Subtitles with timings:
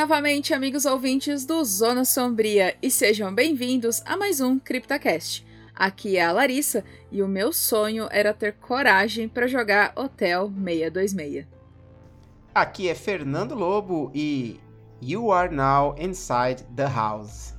[0.00, 5.46] novamente, amigos ouvintes do Zona Sombria, e sejam bem-vindos a mais um CryptoCast.
[5.74, 6.82] Aqui é a Larissa
[7.12, 11.46] e o meu sonho era ter coragem para jogar Hotel 626.
[12.54, 14.58] Aqui é Fernando Lobo e
[15.02, 17.52] You are now inside the house.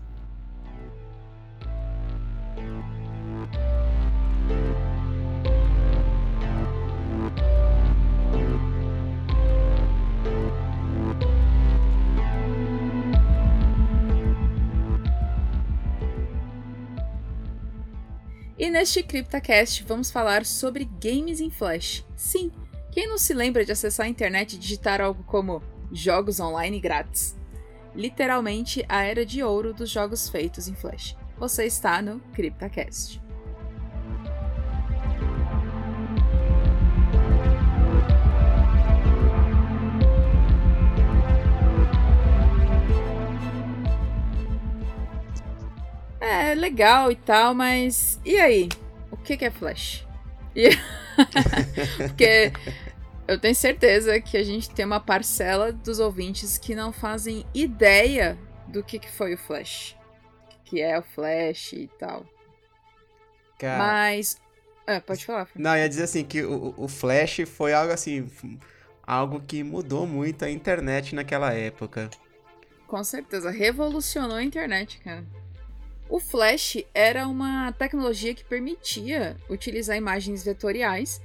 [18.62, 22.06] E neste CryptoCast vamos falar sobre games em Flash.
[22.16, 22.52] Sim,
[22.92, 27.36] quem não se lembra de acessar a internet e digitar algo como jogos online grátis?
[27.96, 31.18] Literalmente a era de ouro dos jogos feitos em Flash.
[31.40, 33.20] Você está no CryptoCast.
[46.62, 48.70] Legal e tal, mas e aí?
[49.10, 50.08] O que, que é Flash?
[50.56, 50.70] E...
[52.08, 52.54] Porque
[53.28, 58.38] eu tenho certeza que a gente tem uma parcela dos ouvintes que não fazem ideia
[58.68, 59.98] do que, que foi o Flash.
[60.64, 62.26] Que é o Flash e tal.
[63.60, 64.38] Cara, Mas.
[64.88, 65.46] É, pode falar.
[65.46, 65.64] Fernando.
[65.64, 68.30] Não, ia dizer assim que o, o Flash foi algo assim,
[69.04, 72.10] algo que mudou muito a internet naquela época.
[72.88, 75.24] Com certeza, revolucionou a internet, cara.
[76.12, 81.22] O Flash era uma tecnologia que permitia utilizar imagens vetoriais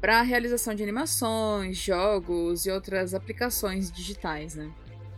[0.00, 4.70] para a realização de animações, jogos e outras aplicações digitais, né?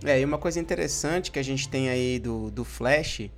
[0.03, 3.29] É, e uma coisa interessante que a gente tem aí do, do Flash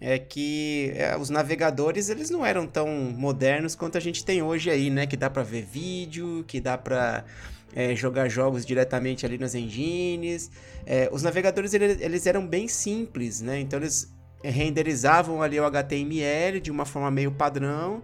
[0.00, 4.70] é que é, os navegadores eles não eram tão modernos quanto a gente tem hoje
[4.70, 5.06] aí, né?
[5.06, 7.24] Que dá para ver vídeo, que dá para
[7.72, 10.50] é, jogar jogos diretamente ali nas engines.
[10.84, 13.60] É, os navegadores eles, eles eram bem simples, né?
[13.60, 14.12] Então eles
[14.42, 18.02] renderizavam ali o HTML de uma forma meio padrão.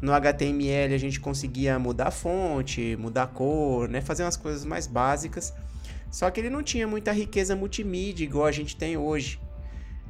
[0.00, 4.00] No HTML a gente conseguia mudar a fonte, mudar a cor, né?
[4.00, 5.52] Fazer umas coisas mais básicas.
[6.10, 9.40] Só que ele não tinha muita riqueza multimídia igual a gente tem hoje.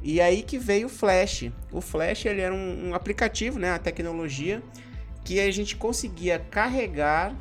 [0.03, 1.51] E aí que veio o Flash.
[1.71, 3.71] O Flash ele era um, um aplicativo, né?
[3.71, 4.61] A tecnologia
[5.23, 7.35] que a gente conseguia carregar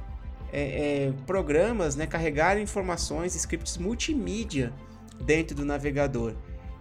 [0.51, 0.63] é,
[1.09, 2.07] é, programas, né?
[2.07, 4.73] Carregar informações, scripts multimídia
[5.21, 6.35] dentro do navegador.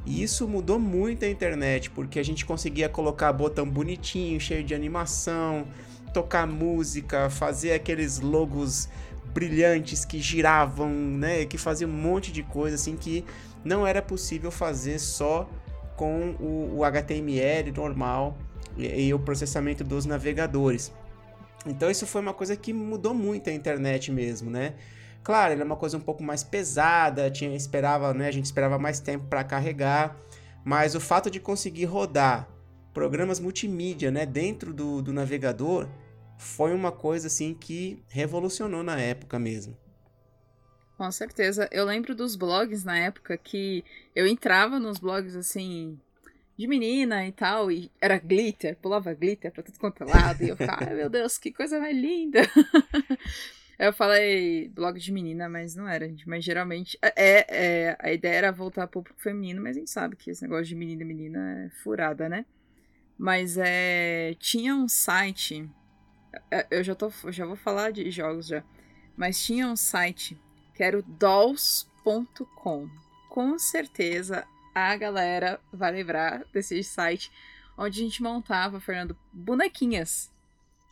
[0.05, 4.75] E isso mudou muito a internet, porque a gente conseguia colocar botão bonitinho, cheio de
[4.75, 5.65] animação,
[6.13, 8.89] tocar música, fazer aqueles logos
[9.33, 13.25] brilhantes que giravam, né, que faziam um monte de coisa assim que
[13.63, 15.49] não era possível fazer só
[15.95, 18.37] com o, o HTML normal
[18.77, 20.91] e, e o processamento dos navegadores.
[21.65, 24.73] Então isso foi uma coisa que mudou muito a internet mesmo, né?
[25.23, 28.99] Claro, ele uma coisa um pouco mais pesada, tinha esperava, né, a gente esperava mais
[28.99, 30.17] tempo para carregar,
[30.65, 32.49] mas o fato de conseguir rodar
[32.93, 35.87] programas multimídia, né, dentro do, do navegador,
[36.37, 39.77] foi uma coisa assim que revolucionou na época mesmo.
[40.97, 41.67] Com certeza.
[41.71, 43.83] Eu lembro dos blogs na época que
[44.15, 45.99] eu entrava nos blogs assim
[46.55, 50.49] de menina e tal, e era glitter, pulava glitter pra tudo quanto é lado, e
[50.49, 52.41] eu ficava, ai meu Deus, que coisa mais linda.
[53.77, 56.27] Eu falei blog de menina, mas não era, gente.
[56.27, 56.97] Mas geralmente.
[57.01, 57.45] É,
[57.89, 60.65] é, a ideia era voltar pro público feminino, mas a gente sabe que esse negócio
[60.65, 62.45] de menina e menina é furada, né?
[63.17, 64.35] Mas é.
[64.39, 65.69] Tinha um site.
[66.51, 68.63] é, Eu já, tô, já vou falar de jogos já.
[69.15, 70.37] Mas tinha um site
[70.73, 72.89] que era o dolls.com.
[73.29, 77.31] Com certeza a galera vai lembrar desse site
[77.77, 80.32] onde a gente montava, Fernando, bonequinhas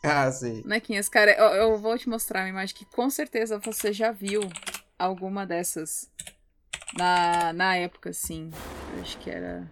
[0.02, 0.62] Ah, sim.
[0.62, 4.40] Bonequinhas, cara, eu, eu vou te mostrar uma imagem que com certeza você já viu
[4.98, 6.10] alguma dessas
[6.96, 8.50] na, na época, assim.
[8.94, 9.70] Eu acho que era.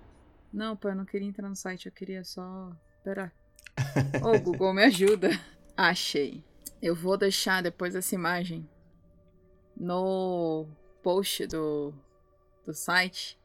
[0.53, 2.71] Não, pô, eu não queria entrar no site, eu queria só.
[3.03, 3.33] Pera.
[4.23, 5.31] Ô, Google, me ajuda.
[5.77, 6.45] Achei.
[6.81, 8.69] Eu vou deixar depois essa imagem
[9.77, 10.67] no
[11.03, 11.95] post do,
[12.65, 13.39] do site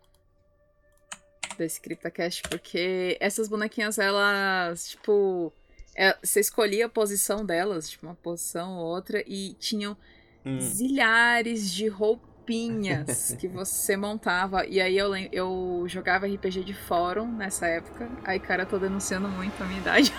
[1.58, 5.54] desse CryptoCast, porque essas bonequinhas, elas, tipo.
[5.96, 9.96] É, você escolhia a posição delas, tipo, uma posição ou outra, e tinham
[10.46, 10.60] hum.
[10.60, 14.66] zilhares de roupinhas que você montava.
[14.66, 18.10] E aí eu, eu jogava RPG de fórum nessa época.
[18.24, 20.14] Aí, cara, tô denunciando muito a minha idade.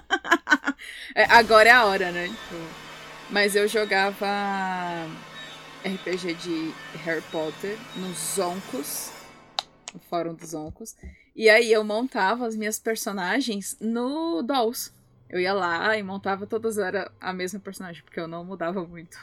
[1.14, 2.28] é, agora é a hora, né?
[2.28, 2.90] Tipo,
[3.28, 4.26] mas eu jogava
[5.84, 6.74] RPG de
[7.04, 9.12] Harry Potter nos Zoncos,
[9.94, 10.96] no fórum dos Zoncos.
[11.40, 14.92] E aí eu montava as minhas personagens no Dolls.
[15.26, 19.16] Eu ia lá e montava todas era a mesma personagem, porque eu não mudava muito.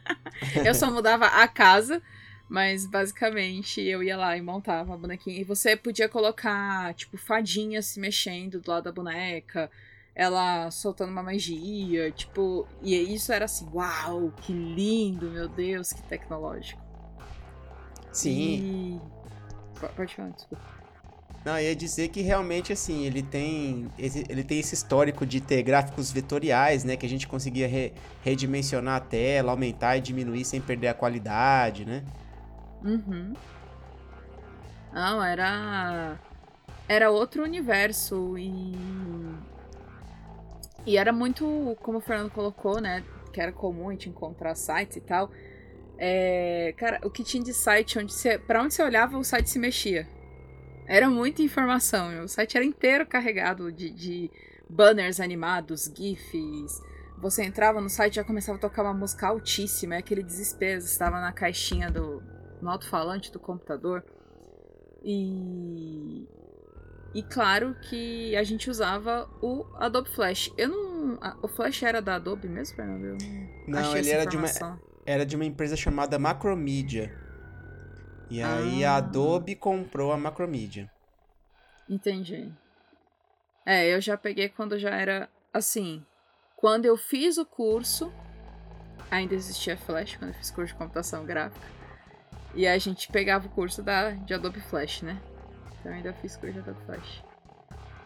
[0.64, 2.00] eu só mudava a casa,
[2.48, 5.42] mas basicamente eu ia lá e montava a bonequinha.
[5.42, 9.70] E você podia colocar, tipo, fadinha se mexendo do lado da boneca,
[10.14, 12.66] ela soltando uma magia, tipo.
[12.80, 16.80] E isso era assim, uau, que lindo, meu Deus, que tecnológico.
[18.10, 18.98] Sim.
[19.76, 19.88] E...
[19.94, 20.81] Pode falar, desculpa.
[21.44, 25.62] Não, eu ia dizer que realmente, assim, ele tem, ele tem esse histórico de ter
[25.62, 26.96] gráficos vetoriais, né?
[26.96, 27.92] Que a gente conseguia re,
[28.22, 32.04] redimensionar a tela, aumentar e diminuir sem perder a qualidade, né?
[32.84, 33.34] Uhum.
[34.92, 36.16] Não, era...
[36.88, 38.76] Era outro universo e...
[40.86, 43.02] E era muito, como o Fernando colocou, né?
[43.32, 45.30] Que era comum a gente encontrar sites e tal.
[45.98, 49.48] É, cara, o que tinha de site onde você, pra onde você olhava, o site
[49.50, 50.06] se mexia.
[50.86, 52.24] Era muita informação.
[52.24, 54.30] O site era inteiro carregado de, de
[54.68, 56.82] banners animados, GIFs.
[57.18, 60.78] Você entrava no site e já começava a tocar uma música altíssima, é aquele desespero.
[60.78, 62.22] Estava na caixinha do
[62.62, 64.04] no alto-falante do computador.
[65.04, 66.26] E.
[67.14, 70.50] E claro que a gente usava o Adobe Flash.
[70.56, 71.18] Eu não.
[71.42, 73.04] O Flash era da Adobe mesmo, Fernando?
[73.04, 73.18] Eu
[73.68, 77.21] não, não ele era de, uma, era de uma empresa chamada Macromedia.
[78.32, 78.92] E aí ah.
[78.92, 80.90] a Adobe comprou a Macromedia.
[81.86, 82.50] Entendi.
[83.66, 86.02] É, eu já peguei quando já era assim.
[86.56, 88.10] Quando eu fiz o curso,
[89.10, 91.66] ainda existia Flash, quando eu fiz curso de computação gráfica.
[92.54, 95.20] E a gente pegava o curso da, de Adobe Flash, né?
[95.78, 97.22] Então eu ainda fiz curso de Adobe Flash.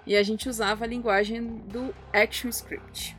[0.04, 3.16] E a gente usava a linguagem do ActionScript.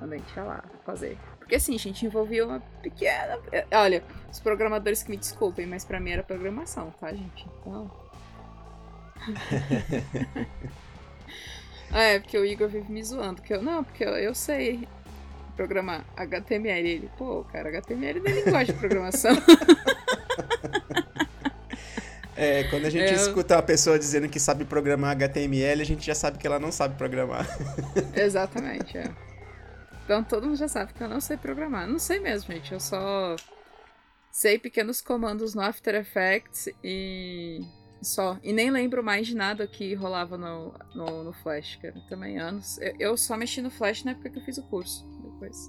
[0.00, 1.16] Quando a gente ia lá fazer
[1.48, 3.38] porque assim, a gente envolvia uma pequena.
[3.72, 7.46] Olha, os programadores que me desculpem, mas para mim era programação, tá, gente?
[7.58, 7.90] Então.
[11.90, 13.40] é, porque o Igor vive me zoando.
[13.40, 14.86] Que eu, não, porque eu, eu sei
[15.56, 16.86] programar HTML.
[16.86, 19.32] Ele, pô, cara, HTML não é linguagem de programação.
[22.40, 23.16] É, quando a gente eu...
[23.16, 26.70] escuta uma pessoa dizendo que sabe programar HTML, a gente já sabe que ela não
[26.70, 27.44] sabe programar.
[28.14, 29.10] Exatamente, é.
[30.08, 31.86] Então todo mundo já sabe que eu não sei programar.
[31.86, 32.72] Não sei mesmo, gente.
[32.72, 33.36] Eu só
[34.32, 37.60] sei pequenos comandos no After Effects e
[38.00, 38.38] só.
[38.42, 42.00] E nem lembro mais de nada que rolava no, no, no Flash, cara.
[42.08, 42.78] Também anos.
[42.78, 45.06] Eu, eu, só mexi no Flash na época que eu fiz o curso.
[45.22, 45.68] Depois.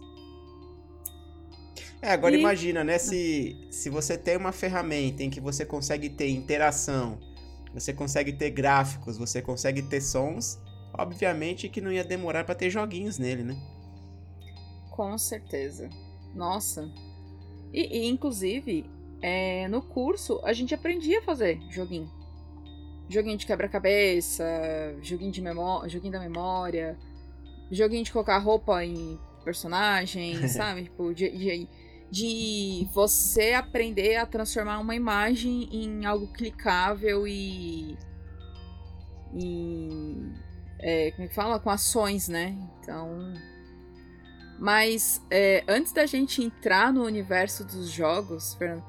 [2.01, 2.39] É, agora e...
[2.39, 2.97] imagina, né?
[2.97, 7.19] Se, se você tem uma ferramenta em que você consegue ter interação,
[7.73, 10.57] você consegue ter gráficos, você consegue ter sons,
[10.97, 13.78] obviamente que não ia demorar para ter joguinhos nele, né?
[14.99, 15.89] Com certeza.
[16.35, 16.91] Nossa.
[17.71, 18.85] E, e inclusive,
[19.21, 22.11] é, no curso a gente aprendia a fazer joguinho.
[23.07, 24.43] Joguinho de quebra-cabeça,
[25.01, 26.99] joguinho de memória, joguinho da memória,
[27.71, 30.83] joguinho de colocar roupa em personagens, sabe?
[30.83, 31.67] Tipo, de, de,
[32.11, 37.97] de, você aprender a transformar uma imagem em algo clicável e.
[39.33, 40.33] e
[40.77, 41.57] é, como é que fala?
[41.57, 42.57] Com ações, né?
[42.81, 43.33] Então
[44.59, 48.83] mas é, antes da gente entrar no universo dos jogos, Fernando,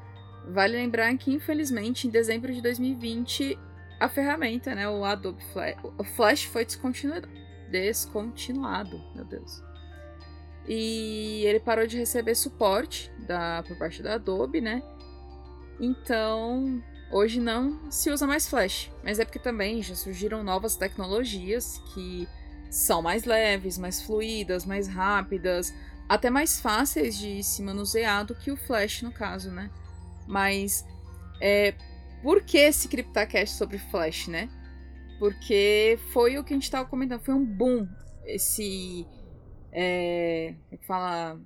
[0.48, 3.56] vale lembrar que infelizmente em dezembro de 2020
[4.00, 7.28] a ferramenta, né, o Adobe Flash, o Flash foi descontinuado,
[7.70, 9.62] descontinuado, meu Deus.
[10.66, 14.82] E ele parou de receber suporte da por parte da Adobe, né?
[15.78, 21.78] Então, hoje não se usa mais Flash, mas é porque também já surgiram novas tecnologias
[21.92, 22.28] que
[22.70, 25.74] são mais leves, mais fluídas, mais rápidas,
[26.08, 29.70] até mais fáceis de se manusear do que o Flash, no caso, né?
[30.26, 30.86] Mas
[31.40, 31.74] é,
[32.22, 34.48] por que esse CryptoCast sobre Flash, né?
[35.18, 37.86] Porque foi o que a gente estava comentando, foi um boom
[38.24, 39.06] esse.
[39.72, 41.40] É, como é fala?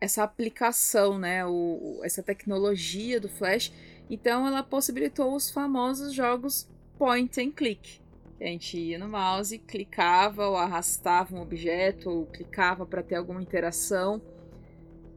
[0.00, 1.44] Essa aplicação, né?
[1.46, 3.72] O, essa tecnologia do Flash.
[4.08, 6.68] Então ela possibilitou os famosos jogos
[6.98, 8.00] point and click.
[8.40, 13.40] A gente ia no mouse, clicava ou arrastava um objeto, ou clicava para ter alguma
[13.40, 14.20] interação.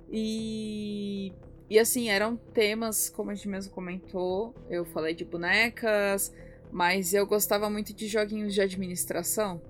[0.09, 1.33] E,
[1.69, 6.33] e assim, eram temas, como a gente mesmo comentou, eu falei de bonecas,
[6.71, 9.61] mas eu gostava muito de joguinhos de administração.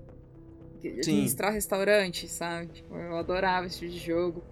[0.80, 2.68] De administrar restaurante, sabe?
[2.68, 4.44] Tipo, eu adorava esse tipo de jogo.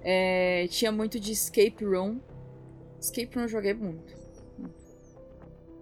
[0.00, 2.20] É, tinha muito de escape room.
[2.98, 4.16] Escape room eu joguei muito.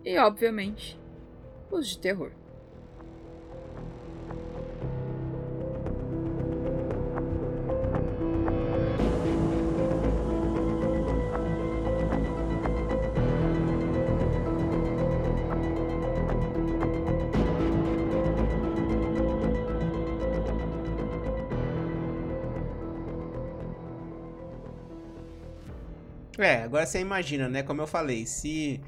[0.05, 0.99] E, obviamente,
[1.71, 2.33] os de terror.
[26.39, 27.63] É, agora você imagina, né?
[27.63, 28.81] Como eu falei, se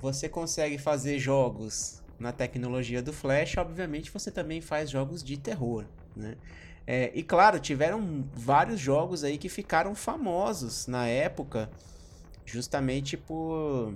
[0.00, 5.84] você consegue fazer jogos na tecnologia do Flash, obviamente você também faz jogos de terror,
[6.16, 6.36] né?
[6.86, 11.70] É, e claro, tiveram vários jogos aí que ficaram famosos na época,
[12.44, 13.94] justamente por,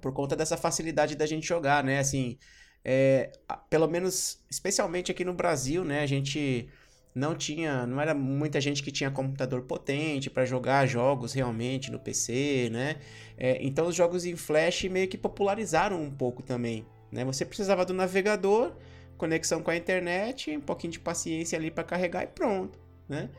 [0.00, 1.98] por conta dessa facilidade da gente jogar, né?
[1.98, 2.38] Assim,
[2.84, 3.32] é,
[3.70, 6.02] pelo menos, especialmente aqui no Brasil, né?
[6.02, 6.68] A gente
[7.14, 11.98] não tinha, não era muita gente que tinha computador potente para jogar jogos realmente no
[11.98, 12.96] PC, né?
[13.38, 17.24] É, então os jogos em Flash meio que popularizaram um pouco também, né?
[17.24, 18.72] Você precisava do navegador,
[19.16, 23.30] conexão com a internet, um pouquinho de paciência ali para carregar e pronto, né?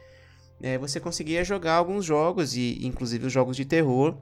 [0.62, 4.17] É, você conseguia jogar alguns jogos e inclusive os jogos de terror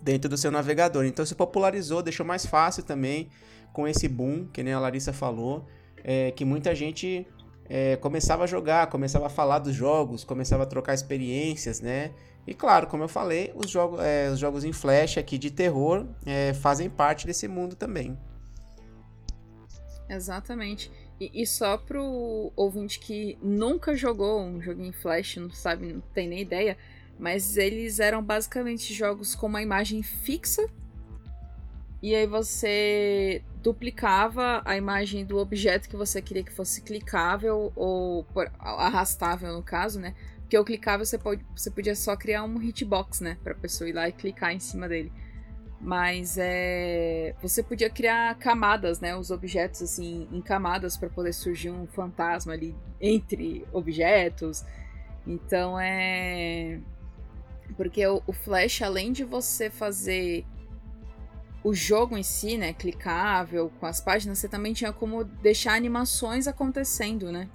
[0.00, 1.04] dentro do seu navegador.
[1.04, 3.28] Então se popularizou, deixou mais fácil também
[3.70, 5.66] com esse boom, que nem a Larissa falou,
[6.02, 7.26] é, que muita gente
[7.68, 12.12] é, começava a jogar, começava a falar dos jogos, começava a trocar experiências, né?
[12.46, 16.54] E claro, como eu falei, os, é, os jogos em flash aqui de terror é,
[16.54, 18.16] fazem parte desse mundo também.
[20.08, 20.90] Exatamente.
[21.20, 26.00] E, e só pro ouvinte que nunca jogou um jogo em flash, não sabe, não
[26.14, 26.76] tem nem ideia,
[27.18, 30.68] mas eles eram basicamente jogos com uma imagem fixa
[32.02, 38.24] e aí você duplicava a imagem do objeto que você queria que fosse clicável ou
[38.60, 40.14] arrastável no caso, né?
[40.38, 43.36] Porque o clicável você, pode, você podia só criar um hitbox, né?
[43.42, 45.10] Pra pessoa ir lá e clicar em cima dele.
[45.80, 49.16] Mas é, você podia criar camadas, né?
[49.16, 54.64] Os objetos assim em camadas para poder surgir um fantasma ali entre objetos.
[55.26, 56.78] Então é
[57.76, 60.46] porque o, o Flash, além de você fazer
[61.66, 66.46] o jogo em si, né, clicável, com as páginas, você também tinha como deixar animações
[66.46, 67.48] acontecendo, né?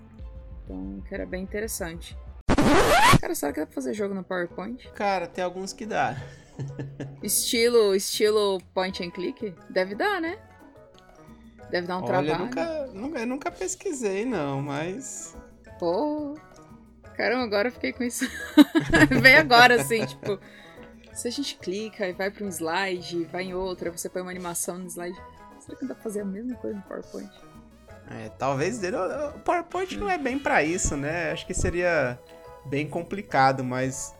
[0.66, 2.18] Então, que era bem interessante.
[3.22, 4.86] Cara, será que dá pra fazer jogo no PowerPoint?
[4.90, 6.22] Cara, tem alguns que dá.
[7.24, 9.56] estilo, estilo point and click?
[9.70, 10.38] Deve dar, né?
[11.70, 12.32] Deve dar um Olha, trabalho.
[12.32, 15.38] Eu nunca, eu nunca pesquisei, não, mas.
[15.80, 16.38] Pô.
[17.16, 18.26] Caramba, agora eu fiquei com isso.
[19.22, 20.38] Vem agora, assim, tipo.
[21.14, 24.32] Se a gente clica e vai para um slide, vai em outra, você põe uma
[24.32, 25.18] animação no slide,
[25.60, 27.30] será que dá pra fazer a mesma coisa no PowerPoint?
[28.10, 31.32] É, talvez o PowerPoint não é bem para isso, né?
[31.32, 32.20] Acho que seria
[32.66, 34.14] bem complicado, mas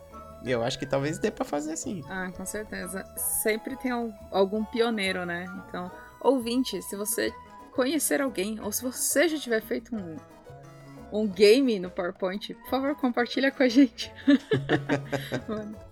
[0.44, 2.02] eu acho que talvez dê para fazer assim.
[2.08, 3.04] Ah, com certeza.
[3.16, 3.90] Sempre tem
[4.30, 5.44] algum pioneiro, né?
[5.66, 7.32] Então, ouvinte, se você
[7.72, 10.16] conhecer alguém, ou se você já tiver feito um,
[11.12, 14.12] um game no PowerPoint, por favor, compartilha com a gente.
[15.48, 15.91] Mano.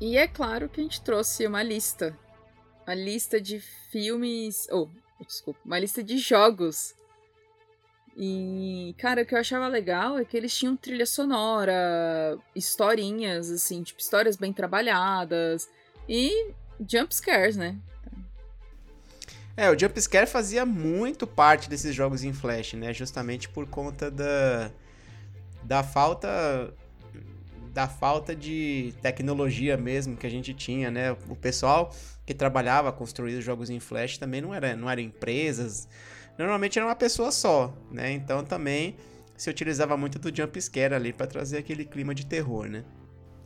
[0.00, 2.16] E é claro que a gente trouxe uma lista.
[2.86, 3.60] Uma lista de
[3.90, 4.68] filmes.
[4.70, 4.88] Oh,
[5.24, 5.60] desculpa.
[5.64, 6.94] Uma lista de jogos.
[8.16, 13.82] E, cara, o que eu achava legal é que eles tinham trilha sonora, historinhas, assim,
[13.82, 15.68] tipo, histórias bem trabalhadas.
[16.08, 17.78] E jump scares, né?
[19.56, 22.92] É, o jump scare fazia muito parte desses jogos em flash, né?
[22.92, 24.70] Justamente por conta da,
[25.62, 26.72] da falta
[27.76, 31.12] da falta de tecnologia mesmo que a gente tinha, né?
[31.28, 35.86] O pessoal que trabalhava construindo jogos em Flash também não era, não eram empresas,
[36.38, 38.12] normalmente era uma pessoa só, né?
[38.12, 38.96] Então também
[39.36, 42.82] se utilizava muito do jump scare ali para trazer aquele clima de terror, né?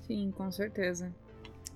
[0.06, 1.12] Sim, com certeza.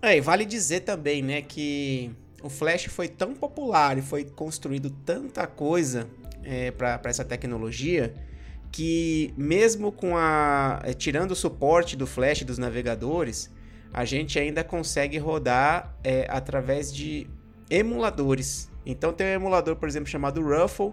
[0.00, 4.90] É, e vale dizer também, né, que o Flash foi tão popular e foi construído
[4.90, 6.08] tanta coisa
[6.44, 8.14] é, para essa tecnologia
[8.74, 13.48] que mesmo com a eh, tirando o suporte do flash dos navegadores,
[13.92, 17.28] a gente ainda consegue rodar é, através de
[17.70, 18.68] emuladores.
[18.84, 20.92] Então tem um emulador, por exemplo, chamado Ruffle,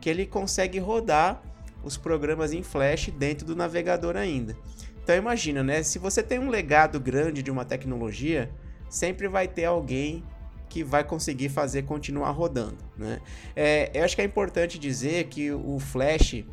[0.00, 1.40] que ele consegue rodar
[1.84, 4.56] os programas em flash dentro do navegador ainda.
[5.00, 5.84] Então imagina, né?
[5.84, 8.50] Se você tem um legado grande de uma tecnologia,
[8.88, 10.24] sempre vai ter alguém
[10.68, 13.20] que vai conseguir fazer continuar rodando, né?
[13.54, 16.44] É, eu acho que é importante dizer que o Flash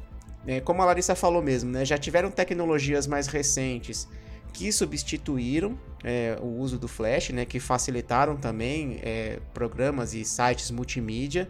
[0.47, 4.07] é, como a Larissa falou mesmo, né, já tiveram tecnologias mais recentes
[4.53, 10.71] que substituíram é, o uso do Flash, né, que facilitaram também é, programas e sites
[10.71, 11.49] multimídia.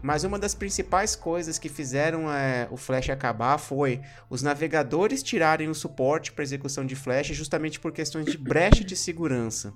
[0.00, 5.68] Mas uma das principais coisas que fizeram é, o Flash acabar foi os navegadores tirarem
[5.68, 9.72] o suporte para execução de Flash justamente por questões de brecha de segurança.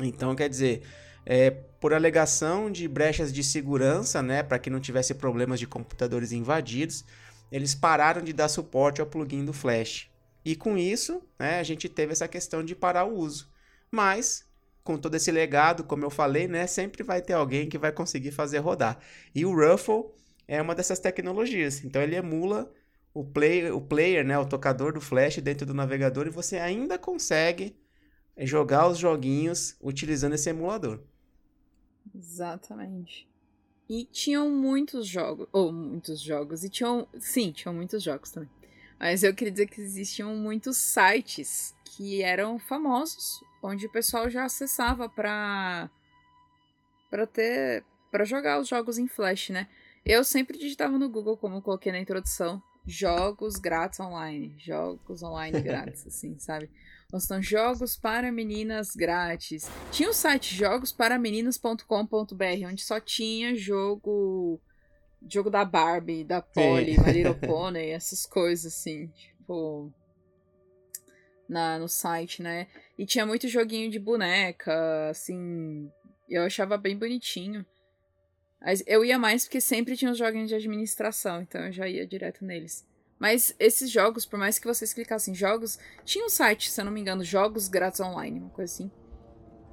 [0.00, 0.82] Então, quer dizer,
[1.26, 6.32] é, por alegação de brechas de segurança, né, para que não tivesse problemas de computadores
[6.32, 7.04] invadidos,
[7.54, 10.10] eles pararam de dar suporte ao plugin do Flash.
[10.44, 13.48] E com isso, né, a gente teve essa questão de parar o uso.
[13.92, 14.44] Mas,
[14.82, 18.32] com todo esse legado, como eu falei, né, sempre vai ter alguém que vai conseguir
[18.32, 18.98] fazer rodar.
[19.32, 20.06] E o Ruffle
[20.48, 21.84] é uma dessas tecnologias.
[21.84, 22.68] Então ele emula
[23.14, 26.98] o, play, o player, né, o tocador do Flash dentro do navegador e você ainda
[26.98, 27.78] consegue
[28.36, 31.04] jogar os joguinhos utilizando esse emulador.
[32.12, 33.28] Exatamente.
[33.88, 38.48] E tinham muitos jogos, ou muitos jogos, e tinham, sim, tinham muitos jogos também.
[38.98, 44.44] Mas eu queria dizer que existiam muitos sites que eram famosos, onde o pessoal já
[44.44, 45.90] acessava para
[47.10, 49.68] para ter para jogar os jogos em Flash, né?
[50.04, 55.60] Eu sempre digitava no Google, como eu coloquei na introdução, jogos grátis online, jogos online
[55.62, 56.70] grátis, assim, sabe?
[57.14, 59.70] Mostram jogos para meninas grátis.
[59.92, 64.60] Tinha o site jogosparameninas.com.br, onde só tinha jogo.
[65.30, 69.92] Jogo da Barbie, da Polly, My Little Pony, essas coisas assim, tipo.
[71.48, 72.66] Na, no site, né?
[72.98, 75.88] E tinha muito joguinho de boneca, assim.
[76.28, 77.64] Eu achava bem bonitinho.
[78.60, 82.04] Mas eu ia mais porque sempre tinha os joguinhos de administração, então eu já ia
[82.04, 82.84] direto neles.
[83.18, 86.92] Mas esses jogos, por mais que vocês clicassem jogos, tinha um site, se eu não
[86.92, 88.90] me engano, jogos grátis online, uma coisa assim.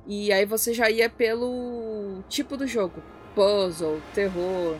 [0.08, 3.04] E aí você já ia pelo tipo do jogo.
[3.36, 4.78] Puzzle, terror,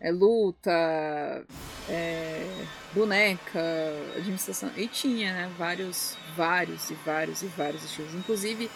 [0.00, 1.44] é, luta,
[1.88, 2.64] é,
[2.94, 3.60] boneca,
[4.16, 4.70] administração.
[4.76, 5.54] E tinha, né?
[5.58, 8.14] Vários, vários e vários e vários estilos.
[8.14, 8.70] Inclusive,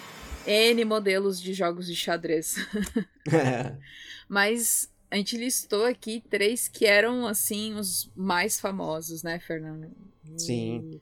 [0.47, 2.57] N modelos de jogos de xadrez.
[4.29, 9.89] Mas a gente listou aqui três que eram, assim, os mais famosos, né, Fernando?
[10.37, 11.01] Sim.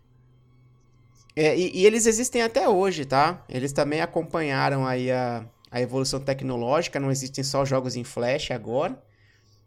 [1.34, 3.42] É, e, e, eles existem até hoje, tá?
[3.48, 9.02] Eles também acompanharam aí a, a evolução tecnológica, não existem só jogos em Flash agora,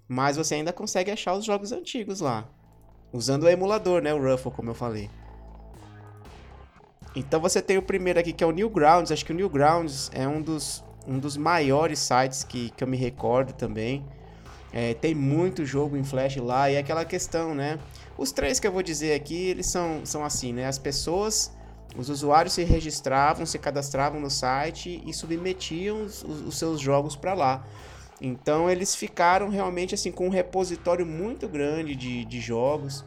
[0.07, 2.47] mas você ainda consegue achar os jogos antigos lá,
[3.11, 5.09] usando o emulador, né, o Ruffle, como eu falei.
[7.15, 10.27] Então você tem o primeiro aqui, que é o Newgrounds, acho que o Newgrounds é
[10.27, 14.05] um dos, um dos maiores sites que, que eu me recordo também.
[14.77, 17.79] É, tem muito jogo em Flash lá e é aquela questão, né?
[18.17, 20.65] Os três que eu vou dizer aqui, eles são, são assim, né?
[20.67, 21.55] As pessoas,
[21.97, 27.33] os usuários se registravam, se cadastravam no site e submetiam os, os seus jogos para
[27.33, 27.65] lá.
[28.19, 33.05] Então eles ficaram realmente assim com um repositório muito grande de, de jogos,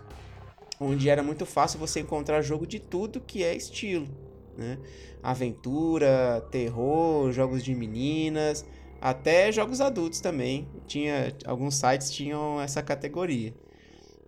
[0.80, 4.08] onde era muito fácil você encontrar jogo de tudo que é estilo,
[4.56, 4.78] né?
[5.22, 8.64] Aventura, terror, jogos de meninas,
[9.00, 10.68] até jogos adultos também.
[10.86, 13.54] Tinha alguns sites tinham essa categoria.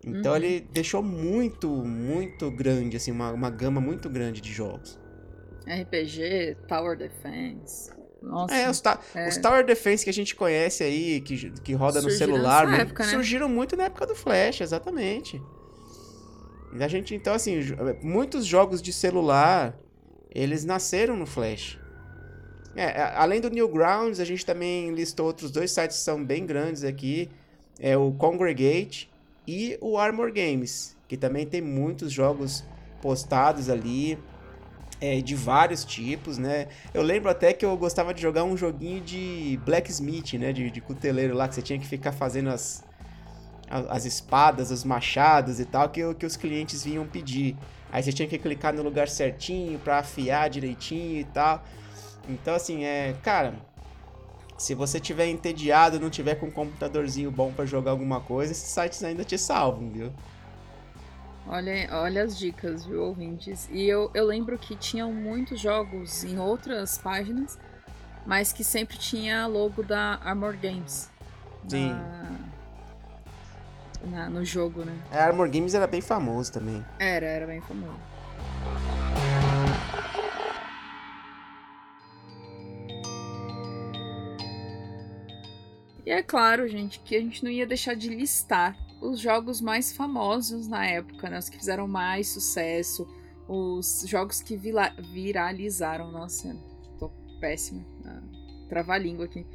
[0.04, 0.36] Então uhum.
[0.38, 4.98] ele deixou muito, muito grande, assim, uma, uma gama muito grande de jogos.
[5.66, 7.92] RPG, Tower Defense.
[8.22, 9.28] Nossa, é, os, ta é.
[9.28, 13.04] os Tower Defense que a gente conhece aí, que, que roda surgiram no celular, época,
[13.04, 13.10] né?
[13.10, 15.40] surgiram muito na época do Flash, exatamente.
[16.78, 17.60] A gente, então, assim,
[18.02, 19.76] muitos jogos de celular,
[20.32, 21.78] eles nasceram no Flash.
[22.76, 26.84] É, além do Newgrounds, a gente também listou outros dois sites que são bem grandes
[26.84, 27.28] aqui.
[27.78, 29.10] É o Congregate
[29.46, 32.64] e o Armor Games, que também tem muitos jogos
[33.02, 34.18] postados ali.
[35.02, 36.68] É, de vários tipos, né?
[36.92, 40.52] Eu lembro até que eu gostava de jogar um joguinho de blacksmith, né?
[40.52, 42.84] De, de cuteleiro lá, que você tinha que ficar fazendo as,
[43.70, 47.56] as espadas, os machados e tal, que, que os clientes vinham pedir.
[47.90, 51.64] Aí você tinha que clicar no lugar certinho para afiar direitinho e tal.
[52.30, 53.14] Então, assim, é.
[53.22, 53.54] Cara,
[54.56, 58.68] se você tiver entediado, não tiver com um computadorzinho bom para jogar alguma coisa, esses
[58.68, 60.12] sites ainda te salvam, viu?
[61.46, 63.68] Olha, olha as dicas, viu, ouvintes?
[63.72, 67.58] E eu, eu lembro que tinham muitos jogos em outras páginas,
[68.26, 71.10] mas que sempre tinha logo da Armor Games.
[71.66, 71.88] Sim.
[71.88, 72.32] Na,
[74.10, 74.96] na, no jogo, né?
[75.10, 76.84] A Armor Games era bem famoso também.
[76.98, 77.98] Era, era bem famoso.
[86.04, 89.92] E é claro, gente, que a gente não ia deixar de listar os jogos mais
[89.92, 91.38] famosos na época, né?
[91.38, 93.08] Os que fizeram mais sucesso,
[93.48, 96.10] os jogos que viralizaram.
[96.10, 96.56] Nossa,
[96.98, 97.10] tô
[97.40, 97.84] péssima.
[98.04, 98.22] Ah,
[98.68, 99.46] Trava-língua aqui.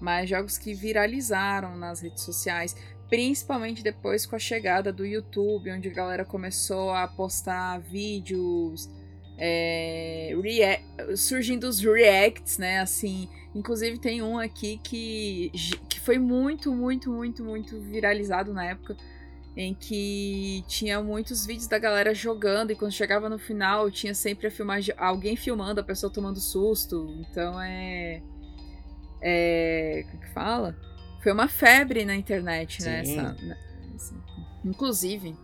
[0.00, 2.76] Mas jogos que viralizaram nas redes sociais,
[3.08, 8.90] principalmente depois com a chegada do YouTube, onde a galera começou a postar vídeos,
[9.38, 10.34] é,
[11.16, 12.80] surgindo os reacts, né?
[12.80, 15.50] Assim, inclusive tem um aqui que
[16.06, 18.96] foi muito, muito, muito, muito viralizado na época
[19.56, 24.46] em que tinha muitos vídeos da galera jogando e quando chegava no final tinha sempre
[24.46, 27.12] a filmagem, alguém filmando a pessoa tomando susto.
[27.18, 28.22] Então é
[29.20, 30.76] é, como que fala?
[31.22, 33.00] Foi uma febre na internet, né?
[33.00, 33.36] Essa,
[33.96, 34.14] essa,
[34.64, 35.36] inclusive,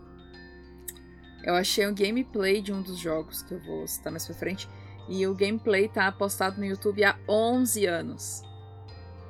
[1.43, 4.69] eu achei um gameplay de um dos jogos que eu vou citar mais pra frente.
[5.09, 8.52] E o gameplay tá postado no YouTube há 11 anos.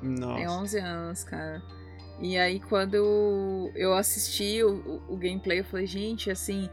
[0.03, 0.35] Nossa.
[0.35, 1.63] Tem 11 anos, cara.
[2.19, 6.69] E aí, quando eu, assisti o, o, o gameplay, eu falei, gente, assim,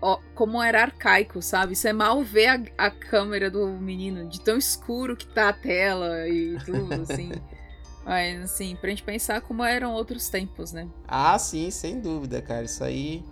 [0.00, 1.74] ó, como era arcaico, sabe?
[1.74, 6.28] Você mal vê a, a, câmera do menino, de tão escuro que tá a tela
[6.28, 7.32] e tudo, assim.
[8.04, 10.86] Mas, assim, pra gente pensar como eram outros tempos, né?
[11.08, 12.64] Ah, sim, sem dúvida, cara.
[12.64, 13.24] Isso aí.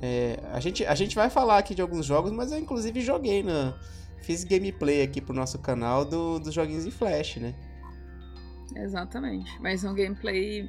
[0.00, 3.42] É, a, gente, a gente vai falar aqui de alguns jogos, mas eu, inclusive, joguei
[3.42, 3.74] na.
[4.22, 7.54] Fiz gameplay aqui pro nosso canal do, dos joguinhos em Flash, né?
[8.74, 9.60] Exatamente.
[9.60, 10.68] Mas um gameplay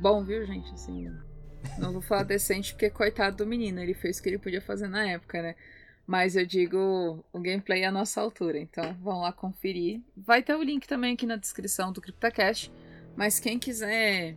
[0.00, 0.72] bom, viu, gente?
[0.72, 1.10] Assim,
[1.78, 4.88] não vou falar decente porque coitado do menino, ele fez o que ele podia fazer
[4.88, 5.54] na época, né?
[6.06, 10.00] Mas eu digo o gameplay é à nossa altura, então vão lá conferir.
[10.16, 12.72] Vai ter o link também aqui na descrição do CryptoCast,
[13.14, 14.36] mas quem quiser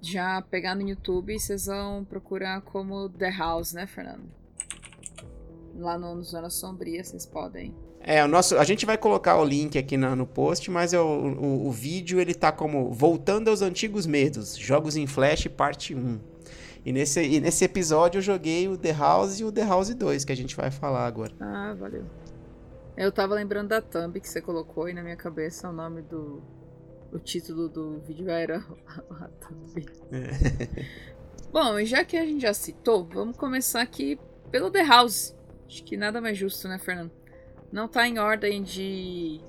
[0.00, 4.28] já pegar no YouTube, vocês vão procurar como The House, né, Fernando?
[5.76, 7.74] Lá no, no Zona Sombria, vocês podem
[8.06, 10.98] é, o nosso, a gente vai colocar o link aqui na, no post, mas o,
[10.98, 16.20] o, o, vídeo ele tá como Voltando aos Antigos Medos, Jogos em Flash, parte 1.
[16.84, 20.22] E nesse, e nesse episódio eu joguei o The House e o The House 2,
[20.22, 21.32] que a gente vai falar agora.
[21.40, 22.04] Ah, valeu.
[22.94, 26.42] Eu tava lembrando da thumb que você colocou e na minha cabeça o nome do.
[27.10, 28.58] O título do vídeo era
[29.18, 29.86] a thumb.
[30.12, 30.84] É.
[31.50, 34.18] Bom, e já que a gente já citou, vamos começar aqui
[34.50, 35.34] pelo The House.
[35.66, 37.23] Acho que nada mais justo, né, Fernando?
[37.74, 39.40] Não tá em ordem de.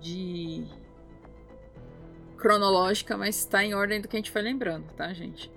[0.00, 0.64] de.
[2.38, 5.50] cronológica, mas tá em ordem do que a gente foi lembrando, tá, gente?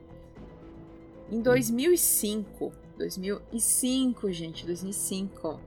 [1.32, 2.73] Em 2005.
[2.97, 5.62] 2005, gente, 2005.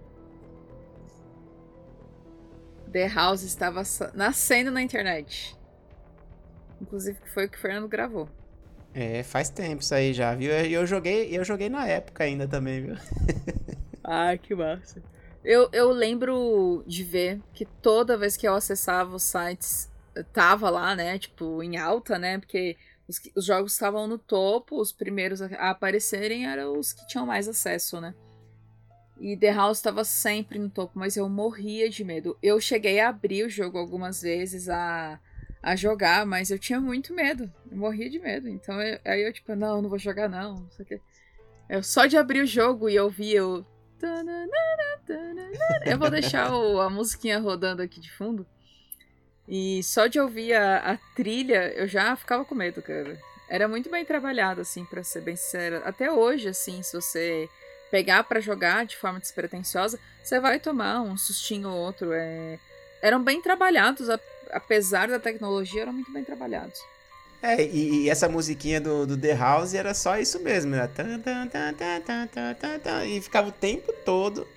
[2.90, 3.82] The House estava
[4.14, 5.56] nascendo na internet.
[6.80, 8.28] Inclusive foi o que o Fernando gravou.
[8.92, 10.50] É, faz tempo isso aí já, viu?
[10.50, 12.96] Eu joguei, eu joguei na época ainda também, viu?
[14.02, 15.00] ah, que massa.
[15.46, 19.88] Eu, eu lembro de ver que toda vez que eu acessava os sites,
[20.32, 21.20] tava lá, né?
[21.20, 22.36] Tipo, em alta, né?
[22.36, 27.24] Porque os, os jogos estavam no topo, os primeiros a aparecerem eram os que tinham
[27.24, 28.12] mais acesso, né?
[29.20, 32.36] E The House estava sempre no topo, mas eu morria de medo.
[32.42, 35.20] Eu cheguei a abrir o jogo algumas vezes, a,
[35.62, 37.48] a jogar, mas eu tinha muito medo.
[37.70, 38.48] Eu morria de medo.
[38.48, 40.54] Então eu, aí eu, tipo, não, não vou jogar, não.
[40.54, 40.68] não.
[41.68, 43.64] Eu, só de abrir o jogo e ouvir eu
[45.84, 48.46] eu vou deixar o, a musiquinha rodando aqui de fundo.
[49.48, 53.18] E só de ouvir a, a, trilha, eu já ficava com medo, cara.
[53.48, 55.82] Era muito bem trabalhado, assim, para ser bem sincera.
[55.84, 57.48] Até hoje, assim, se você
[57.90, 62.12] pegar para jogar de forma despretensiosa, você vai tomar um sustinho ou outro.
[62.12, 62.58] É...
[63.00, 64.08] Eram bem trabalhados,
[64.50, 66.80] apesar da tecnologia, eram muito bem trabalhados.
[67.40, 70.90] É, e, e, essa musiquinha do, do, The House era só isso mesmo, né?
[73.06, 74.48] E ficava o tempo todo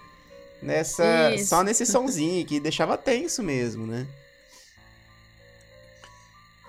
[0.62, 1.48] nessa isso.
[1.48, 4.08] só nesse sonzinho que deixava tenso mesmo, né?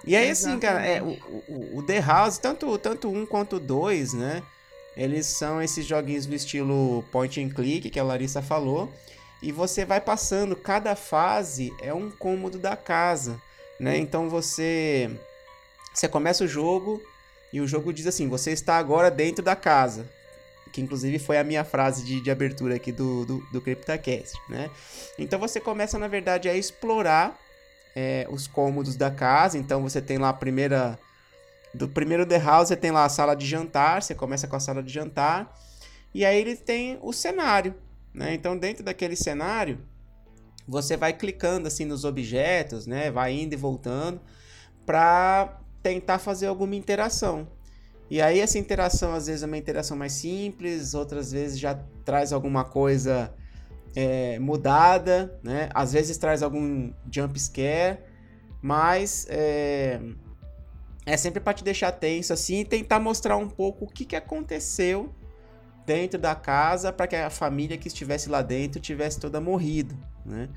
[0.04, 1.10] E aí, assim, cara, é, o,
[1.46, 4.42] o, o, The House, tanto, tanto um quanto dois, né?
[4.96, 8.90] Eles são esses joguinhos do estilo point and click que a Larissa falou.
[9.42, 13.40] E você vai passando, cada fase é um cômodo da casa,
[13.78, 13.96] né?
[13.96, 15.10] Então você
[15.92, 17.02] você começa o jogo
[17.52, 20.08] e o jogo diz assim: você está agora dentro da casa.
[20.72, 23.62] Que inclusive foi a minha frase de, de abertura aqui do, do, do
[24.48, 24.70] né?
[25.18, 27.38] Então você começa, na verdade, a explorar
[27.94, 29.58] é, os cômodos da casa.
[29.58, 30.98] Então você tem lá a primeira.
[31.72, 34.02] Do primeiro The House, você tem lá a sala de jantar.
[34.02, 35.56] Você começa com a sala de jantar.
[36.12, 37.74] E aí ele tem o cenário.
[38.12, 38.34] Né?
[38.34, 39.78] Então, dentro daquele cenário,
[40.66, 43.10] você vai clicando assim nos objetos, né?
[43.10, 44.20] Vai indo e voltando
[44.84, 47.48] para tentar fazer alguma interação.
[48.10, 52.32] E aí essa interação às vezes é uma interação mais simples, outras vezes já traz
[52.32, 53.32] alguma coisa
[53.94, 55.68] é, mudada, né?
[55.72, 57.98] Às vezes traz algum jump scare,
[58.60, 60.00] mas é,
[61.06, 64.16] é sempre para te deixar tenso assim e tentar mostrar um pouco o que, que
[64.16, 65.14] aconteceu
[65.86, 70.48] dentro da casa para que a família que estivesse lá dentro tivesse toda morrido, né?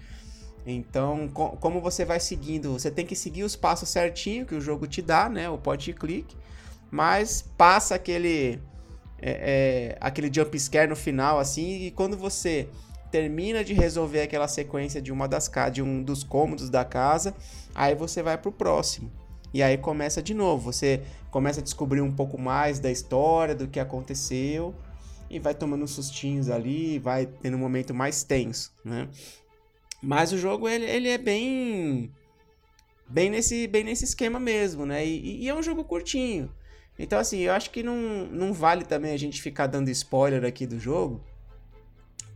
[0.65, 4.61] Então, co como você vai seguindo, você tem que seguir os passos certinho que o
[4.61, 5.49] jogo te dá, né?
[5.49, 6.35] O point click,
[6.93, 8.59] mas passa aquele
[9.19, 12.69] é, é, aquele jump scare no final, assim, e quando você
[13.09, 17.33] termina de resolver aquela sequência de uma das de um dos cômodos da casa,
[17.73, 19.11] aí você vai pro próximo.
[19.51, 21.01] E aí começa de novo, você
[21.31, 24.75] começa a descobrir um pouco mais da história, do que aconteceu,
[25.31, 29.09] e vai tomando sustinhos ali, vai tendo um momento mais tenso, né?
[29.99, 32.11] Mas o jogo, ele, ele é bem
[33.09, 35.03] bem nesse, bem nesse esquema mesmo, né?
[35.03, 36.51] E, e, é um jogo curtinho.
[36.97, 37.95] Então, assim, eu acho que não,
[38.27, 41.23] não vale também a gente ficar dando spoiler aqui do jogo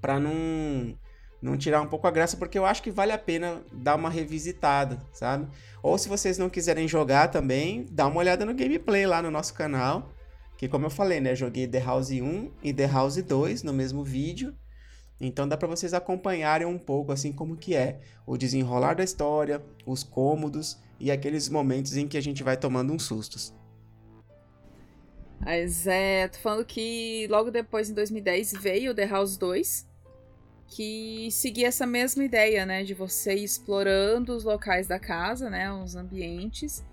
[0.02, 0.98] pra não,
[1.41, 4.10] não tirar um pouco a graça, porque eu acho que vale a pena dar uma
[4.10, 5.48] revisitada, sabe?
[5.82, 9.54] Ou se vocês não quiserem jogar também, dá uma olhada no gameplay lá no nosso
[9.54, 10.12] canal.
[10.58, 11.36] Que como eu falei, né?
[11.36, 14.56] Joguei The House 1 e The House 2 no mesmo vídeo.
[15.20, 19.63] Então dá para vocês acompanharem um pouco assim como que é o desenrolar da história,
[19.86, 23.54] os cômodos e aqueles momentos em que a gente vai tomando uns sustos.
[25.39, 29.88] Mas é, tô falando que logo depois, em 2010, veio The House 2,
[30.67, 32.84] que seguia essa mesma ideia, né?
[32.84, 35.71] De você ir explorando os locais da casa, né?
[35.71, 36.84] Os ambientes.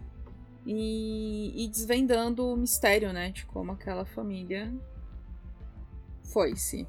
[0.67, 3.31] E, e desvendando o mistério, né?
[3.31, 4.73] De como aquela família
[6.23, 6.87] foi-se.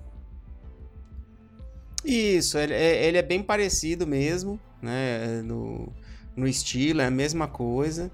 [2.03, 5.41] Isso, ele é, ele é bem parecido mesmo, né?
[5.41, 5.91] No,
[6.35, 8.11] no estilo, é a mesma coisa.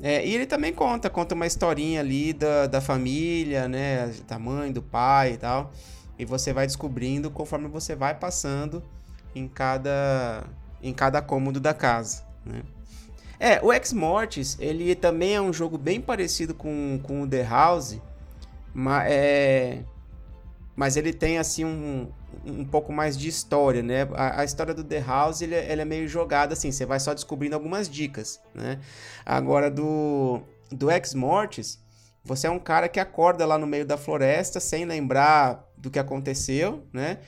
[0.00, 4.12] É, e ele também conta, conta uma historinha ali da, da família, né?
[4.26, 5.72] Da mãe, do pai e tal.
[6.18, 8.82] E você vai descobrindo conforme você vai passando
[9.34, 10.44] em cada,
[10.82, 12.62] em cada cômodo da casa, né?
[13.40, 17.44] É, o Ex Mortis, ele também é um jogo bem parecido com, com o The
[17.44, 18.00] House,
[18.74, 19.84] mas, é,
[20.78, 22.08] mas ele tem assim um,
[22.46, 24.08] um pouco mais de história, né?
[24.14, 27.00] A, a história do The House ele, é, ele, é meio jogada assim, você vai
[27.00, 28.78] só descobrindo algumas dicas, né?
[29.26, 31.82] Agora do do Ex Mortis,
[32.22, 35.98] você é um cara que acorda lá no meio da floresta sem lembrar do que
[35.98, 37.18] aconteceu, né?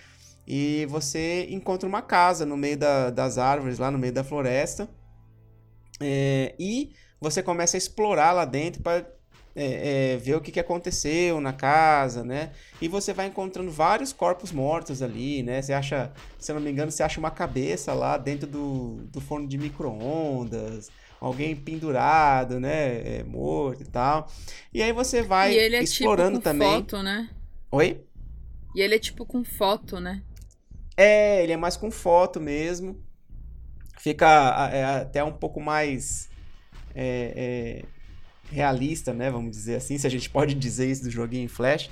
[0.47, 4.89] E você encontra uma casa no meio da, das árvores, lá no meio da floresta.
[6.01, 9.05] É, e você começa a explorar lá dentro para
[9.55, 12.53] é, é, ver o que, que aconteceu na casa, né?
[12.81, 15.61] E você vai encontrando vários corpos mortos ali, né?
[15.61, 19.21] Você acha, se eu não me engano, você acha uma cabeça lá dentro do, do
[19.21, 23.19] forno de micro-ondas, alguém pendurado, né?
[23.19, 24.29] É, morto e tal.
[24.73, 26.73] E aí você vai e ele é explorando tipo com também.
[26.73, 27.29] foto, né?
[27.73, 28.05] Oi?
[28.75, 30.23] E ele é tipo com foto, né?
[30.97, 33.03] É, ele é mais com foto mesmo.
[33.99, 36.29] Fica é, até um pouco mais.
[36.95, 38.00] É, é
[38.51, 39.31] realista, né?
[39.31, 41.91] Vamos dizer assim, se a gente pode dizer isso do joguinho em Flash.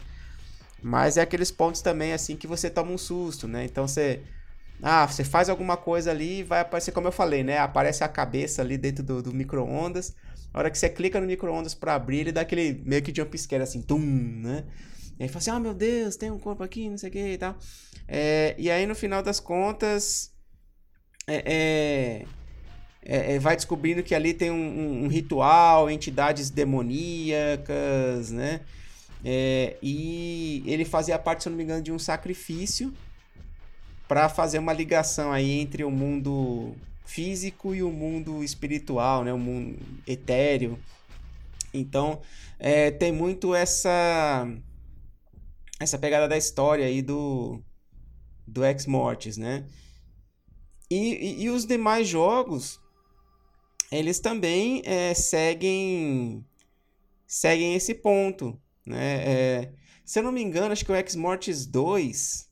[0.83, 3.65] Mas é aqueles pontos também, assim, que você toma um susto, né?
[3.65, 4.21] Então você.
[4.81, 7.59] Ah, você faz alguma coisa ali e vai aparecer, como eu falei, né?
[7.59, 10.15] Aparece a cabeça ali dentro do, do micro-ondas.
[10.55, 13.37] A hora que você clica no micro-ondas pra abrir, ele dá aquele meio que jump
[13.37, 14.65] scare assim, tum, né?
[15.19, 17.33] E aí fala assim, ah, meu Deus, tem um corpo aqui, não sei o que
[17.33, 17.57] e tal.
[18.07, 20.33] É, e aí, no final das contas,
[21.27, 22.27] é, é,
[23.09, 28.61] é, é, vai descobrindo que ali tem um, um, um ritual, entidades demoníacas, né?
[29.25, 32.93] É, e ele fazia parte, se não me engano, de um sacrifício
[34.07, 36.75] para fazer uma ligação aí entre o mundo
[37.07, 39.33] físico e o mundo espiritual, né?
[39.33, 40.79] O mundo etéreo.
[41.73, 42.21] Então,
[42.59, 44.47] é, tem muito essa
[45.81, 47.59] essa pegada da história aí do
[48.47, 49.65] do Ex Mortis, né?
[50.91, 52.79] E, e, e os demais jogos
[53.91, 56.45] eles também é, seguem
[57.27, 59.23] seguem esse ponto, né?
[59.25, 59.73] É,
[60.05, 62.49] se eu não me engano, acho que o Ex Mortis 2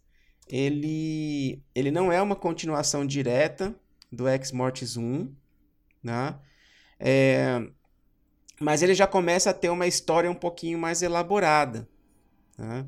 [0.48, 3.74] ele, ele não é uma continuação direta
[4.12, 5.32] do Ex Mortis 1,
[6.02, 6.38] né?
[7.00, 7.66] É,
[8.60, 11.88] mas ele já começa a ter uma história um pouquinho mais elaborada.
[12.56, 12.86] Né?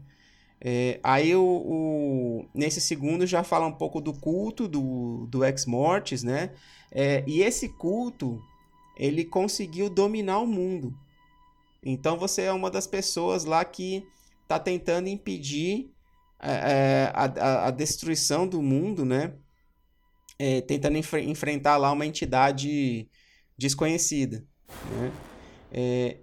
[0.61, 5.67] É, aí o, o, nesse segundo já fala um pouco do culto do, do Ex
[5.67, 6.53] Mortis, né?
[6.91, 8.43] É, e esse culto,
[8.97, 10.95] ele conseguiu dominar o mundo.
[11.83, 14.05] Então você é uma das pessoas lá que
[14.43, 15.91] está tentando impedir
[16.41, 19.35] é, é, a, a, a, destruição do mundo, né?
[20.39, 23.09] É, tentando enf enfrentar lá uma entidade
[23.57, 24.45] desconhecida.
[24.93, 25.13] Né?
[25.73, 26.17] É,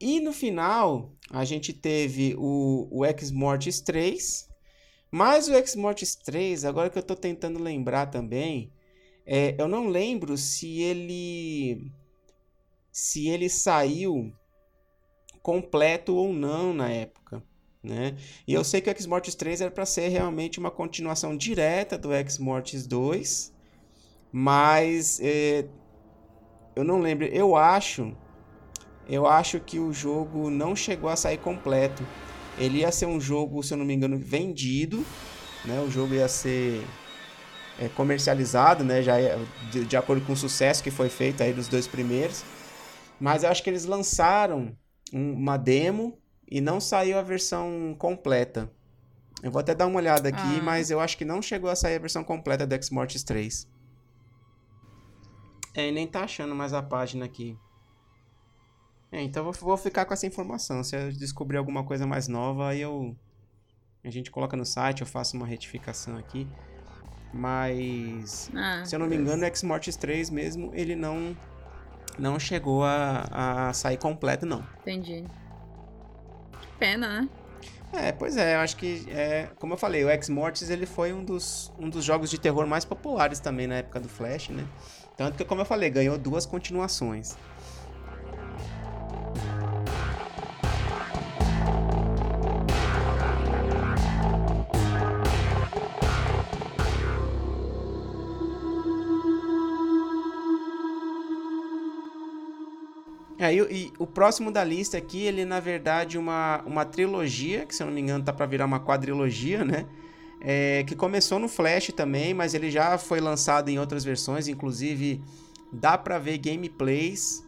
[0.00, 4.48] e no final, a gente teve o, o Ex Mortis 3.
[5.10, 8.72] Mas o Ex Mortis 3, agora que eu estou tentando lembrar também,
[9.26, 11.92] é, eu não lembro se ele
[12.90, 14.32] se ele saiu
[15.42, 17.42] completo ou não na época.
[17.82, 18.16] Né?
[18.46, 21.96] E eu sei que o Ex Mortis 3 era para ser realmente uma continuação direta
[21.96, 23.52] do Ex Mortis 2,
[24.30, 25.66] mas é,
[26.76, 27.24] eu não lembro.
[27.26, 28.14] Eu acho,
[29.08, 32.06] eu acho que o jogo não chegou a sair completo.
[32.58, 35.04] Ele ia ser um jogo, se eu não me engano, vendido
[35.64, 35.80] né?
[35.80, 36.84] O jogo ia ser
[37.78, 39.02] é, comercializado, né?
[39.02, 39.16] Já
[39.70, 42.44] de, de, acordo com o sucesso que foi feito aí dos dois primeiros.
[43.20, 44.76] Mas eu acho que eles lançaram
[45.12, 46.18] um, uma demo
[46.50, 48.70] e não saiu a versão completa.
[49.42, 50.62] Eu vou até dar uma olhada aqui, ah.
[50.62, 53.68] mas eu acho que não chegou a sair a versão completa do X-Mortis 3.
[55.74, 57.58] É, nem tá achando mais a página aqui.
[59.10, 60.82] É, então vou, vou ficar com essa informação.
[60.84, 63.16] Se eu descobrir alguma coisa mais nova, aí eu.
[64.04, 66.48] A gente coloca no site, eu faço uma retificação aqui.
[67.32, 68.50] Mas.
[68.54, 71.36] Ah, se eu não me engano, o X-Mortis 3 mesmo, ele não.
[72.18, 74.62] Não chegou a, a sair completo, não.
[74.82, 75.24] Entendi.
[76.60, 77.28] Que pena, né?
[77.92, 81.22] É, pois é, eu acho que, é, como eu falei, o X-Mortis ele foi um
[81.22, 84.66] dos, um dos jogos de terror mais populares também na época do Flash, né?
[85.16, 87.36] Tanto que, como eu falei, ganhou duas continuações.
[103.42, 107.74] É, e, e, o próximo da lista aqui, ele na verdade uma, uma trilogia, que
[107.74, 109.84] se eu não me engano tá para virar uma quadrilogia, né?
[110.40, 115.20] É, que começou no Flash também, mas ele já foi lançado em outras versões, inclusive
[115.72, 117.44] dá para ver gameplays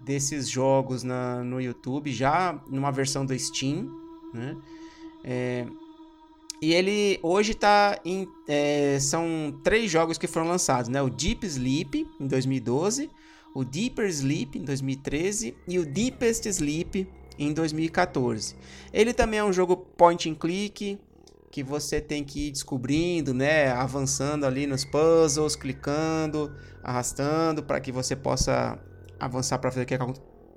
[0.00, 3.88] desses jogos na, no YouTube, já numa versão do Steam,
[4.34, 4.56] né?
[5.22, 5.64] É,
[6.60, 8.26] e ele hoje tá em.
[8.48, 11.00] É, são três jogos que foram lançados, né?
[11.00, 13.08] O Deep Sleep em 2012,
[13.56, 18.54] o Deeper Sleep em 2013 e o Deepest Sleep em 2014.
[18.92, 21.00] Ele também é um jogo point and click
[21.50, 27.90] que você tem que ir descobrindo, né, avançando ali nos puzzles, clicando, arrastando para que
[27.90, 28.78] você possa
[29.18, 29.70] avançar para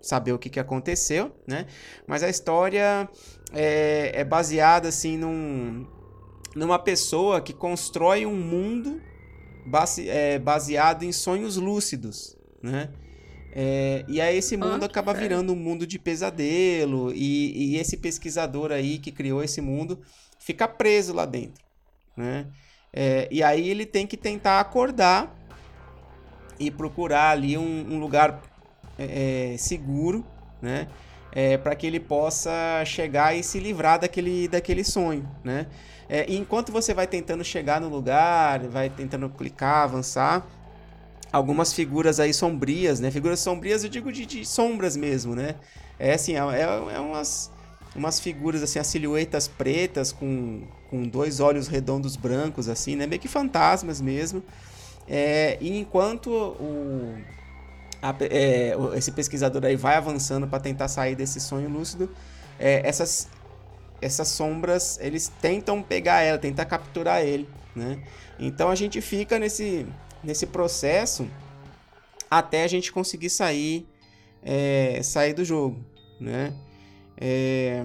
[0.02, 1.68] saber o que, que aconteceu, né?
[2.06, 3.10] Mas a história
[3.54, 5.88] é, é baseada assim num,
[6.54, 9.02] numa pessoa que constrói um mundo
[9.66, 12.90] base, é, baseado em sonhos lúcidos, né?
[13.52, 18.72] É, e aí esse mundo acaba virando um mundo de pesadelo e, e, esse pesquisador
[18.72, 20.00] aí que criou esse mundo
[20.38, 21.64] fica preso lá dentro,
[22.16, 22.46] né?
[22.94, 25.36] É, e aí ele tem que tentar acordar
[26.60, 28.42] e procurar ali um, um lugar
[28.98, 30.26] é, é seguro,
[30.62, 30.88] né?
[31.32, 35.68] É, para que ele possa chegar e se livrar daquele, daquele sonho, né?
[36.08, 40.46] É, enquanto você vai tentando chegar no lugar, vai tentando clicar, avançar,
[41.32, 43.12] algumas figuras aí sombrias, né?
[43.12, 45.56] Figuras sombrias, eu digo de, de sombras mesmo, né?
[45.98, 47.52] É assim, é, é, é umas,
[47.96, 53.06] umas figuras, assim, as silhuetas pretas com, com dois olhos redondos brancos, assim, né?
[53.06, 54.44] Meio que fantasmas mesmo.
[55.08, 57.16] É, e enquanto o,
[58.02, 62.10] a, é, esse pesquisador aí vai avançando para tentar sair desse sonho lúcido,
[62.60, 63.28] é, essas,
[64.02, 68.00] essas sombras, eles tentam pegar ela, tentar capturar ele, né?
[68.40, 69.86] Então a gente fica nesse
[70.24, 71.28] nesse processo
[72.30, 73.88] até a gente conseguir sair
[74.44, 75.84] é, sair do jogo,
[76.20, 76.54] né?
[77.18, 77.84] É,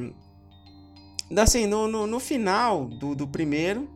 [1.37, 3.89] assim, no, no, no final do, do primeiro,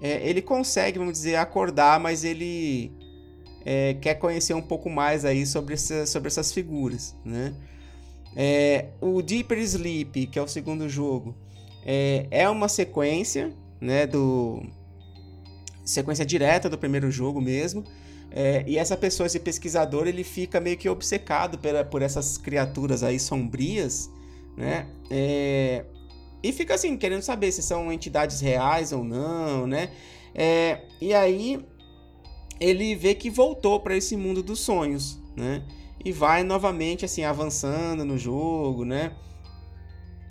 [0.00, 2.92] é, ele consegue, vamos dizer, acordar, mas ele
[3.64, 7.54] é, quer conhecer um pouco mais aí sobre, essa, sobre essas figuras, né?
[8.36, 11.36] É, o Deeper Sleep, que é o segundo jogo,
[11.84, 14.62] é, é uma sequência, né, do,
[15.84, 17.84] sequência direta do primeiro jogo mesmo.
[18.30, 23.02] É, e essa pessoa, esse pesquisador, ele fica meio que obcecado por, por essas criaturas
[23.02, 24.10] aí sombrias,
[24.56, 24.88] né?
[25.10, 25.84] É,
[26.42, 29.90] e fica assim, querendo saber se são entidades reais ou não, né?
[30.34, 31.64] É, e aí
[32.60, 35.62] ele vê que voltou para esse mundo dos sonhos, né?
[36.04, 39.12] E vai novamente assim avançando no jogo, né?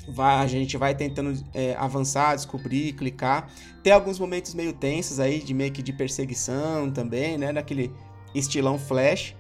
[0.08, 3.50] Vai, a gente vai tentando é, avançar, descobrir, clicar.
[3.82, 7.52] Tem alguns momentos meio tensos aí, de meio que de perseguição também, né?
[7.52, 7.92] Naquele
[8.34, 9.36] estilão flash.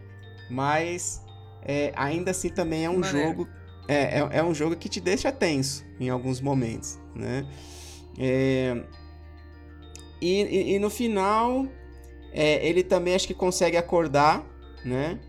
[0.49, 1.23] Mas
[1.61, 3.47] é, ainda assim também é um jogo.
[3.87, 7.45] É, é, é, um jogo que te deixa tenso em alguns momentos, né?
[8.17, 8.81] É,
[10.21, 11.67] e, e, e, no final,
[12.31, 14.41] é, ele também acho que consegue acordar,
[14.85, 15.19] né?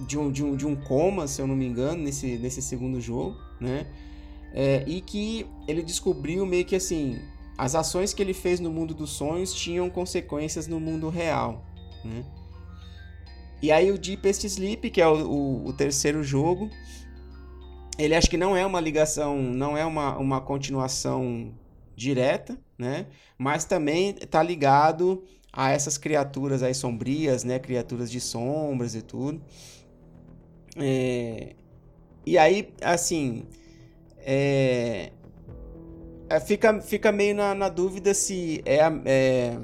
[0.00, 3.00] De um, de um, de um coma, se eu não me engano, nesse, nesse segundo
[3.00, 3.86] jogo, né?
[4.52, 7.20] É, e que ele descobriu meio que assim,
[7.56, 11.64] as ações que ele fez no mundo dos sonhos tinham consequências no mundo real,
[12.04, 12.24] né?
[13.60, 16.70] E aí o Deepest Sleep, que é o, o, o terceiro jogo,
[17.98, 21.52] ele acho que não é uma ligação, não é uma, uma continuação
[21.96, 23.06] direta, né?
[23.36, 27.58] Mas também está ligado a essas criaturas aí sombrias, né?
[27.58, 29.42] Criaturas de sombras e tudo.
[30.80, 31.54] É...
[32.26, 33.44] E aí, assim,
[34.18, 35.10] é...
[36.30, 39.58] É, fica, fica meio na, na dúvida se é, é,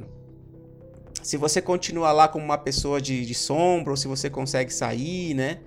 [1.22, 5.34] se você continua lá como uma pessoa de, de sombra ou se você consegue sair,
[5.34, 5.58] né?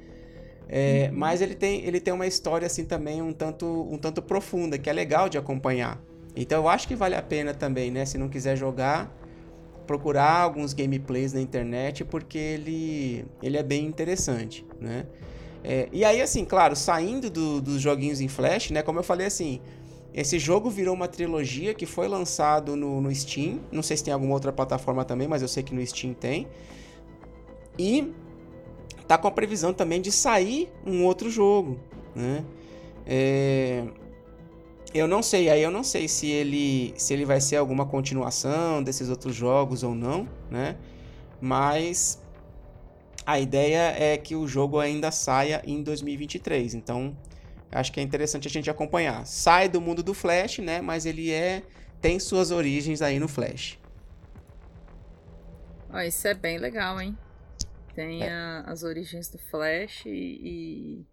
[0.69, 1.17] É, uhum.
[1.17, 4.89] Mas ele tem, ele tem uma história assim também um tanto, um tanto profunda, que
[4.89, 6.01] é legal de acompanhar.
[6.35, 8.05] Então eu acho que vale a pena também, né?
[8.05, 9.15] Se não quiser jogar,
[9.85, 15.05] procurar alguns gameplays na internet, porque ele, ele é bem interessante, né?
[15.70, 18.82] É, e aí, assim, claro, saindo do, dos joguinhos em Flash, né?
[18.82, 19.59] Como eu falei assim,
[20.13, 23.59] esse jogo virou uma trilogia que foi lançado no, no Steam.
[23.70, 26.47] Não sei se tem alguma outra plataforma também, mas eu sei que no Steam tem.
[27.78, 28.13] E
[29.09, 31.78] tá com a previsão também de sair um outro jogo,
[32.15, 32.45] né?
[33.05, 33.84] É...
[34.93, 38.82] Eu não sei, aí eu não sei se ele se ele vai ser alguma continuação
[38.82, 40.78] desses outros jogos ou não, né?
[41.41, 42.22] Mas
[43.28, 46.73] a ideia é que o jogo ainda saia em 2023.
[46.75, 47.13] Então,
[47.69, 49.25] acho que é interessante a gente acompanhar.
[49.28, 50.80] Sai do mundo do Flash, né?
[50.80, 51.61] Mas ele é
[51.99, 53.78] tem suas origens aí no Flash.
[55.93, 57.17] Oh, isso é bem legal, hein?
[57.93, 58.32] Tem é.
[58.32, 61.05] a, as origens do Flash e,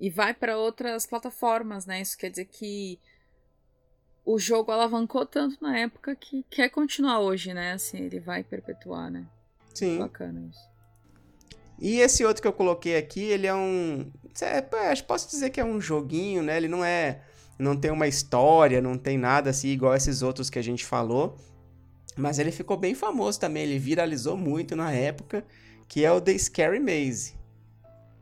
[0.00, 2.00] e vai para outras plataformas, né?
[2.00, 2.98] Isso quer dizer que
[4.24, 7.74] o jogo alavancou tanto na época que quer continuar hoje, né?
[7.74, 9.28] Assim, ele vai perpetuar, né?
[9.72, 9.98] Sim.
[9.98, 10.75] Bacana isso.
[11.78, 14.10] E esse outro que eu coloquei aqui, ele é um.
[14.40, 14.62] É,
[15.02, 16.56] posso dizer que é um joguinho, né?
[16.56, 17.20] Ele não é.
[17.58, 21.36] Não tem uma história, não tem nada assim igual esses outros que a gente falou.
[22.16, 25.44] Mas ele ficou bem famoso também, ele viralizou muito na época
[25.88, 27.34] que é o The Scary Maze.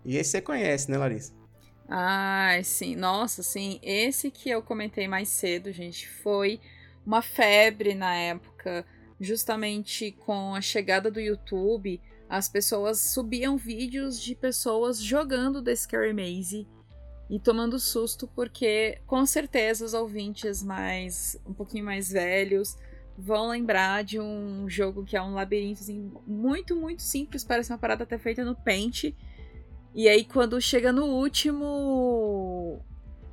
[0.05, 1.33] E esse você conhece, né, Larissa?
[1.89, 2.95] Ah, sim.
[2.95, 3.79] Nossa, sim.
[3.83, 6.61] Esse que eu comentei mais cedo, gente, foi
[7.07, 8.85] uma febre na época,
[9.21, 12.01] justamente com a chegada do YouTube.
[12.35, 16.67] As pessoas subiam vídeos de pessoas jogando The Scary Maze
[17.31, 22.77] e tomando susto, porque com certeza os ouvintes mais um pouquinho mais velhos
[23.17, 27.79] vão lembrar de um jogo que é um labirinto assim, muito, muito simples, parece uma
[27.79, 29.15] parada até feita no Paint.
[29.95, 32.81] E aí quando chega no último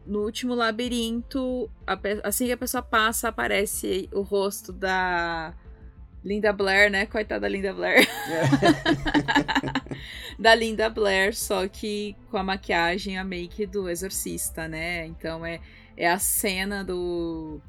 [0.06, 1.72] no último labirinto,
[2.24, 5.56] assim que a pessoa passa, aparece o rosto da
[6.24, 7.06] Linda Blair, né?
[7.06, 8.08] Coitada da Linda Blair.
[8.30, 8.42] É.
[10.40, 15.06] da Linda Blair, só que com a maquiagem, a make do exorcista, né?
[15.08, 15.60] Então é,
[15.98, 17.62] é a cena do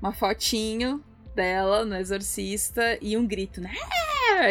[0.00, 1.02] uma fotinho
[1.34, 3.72] dela no Exorcista e um grito, né?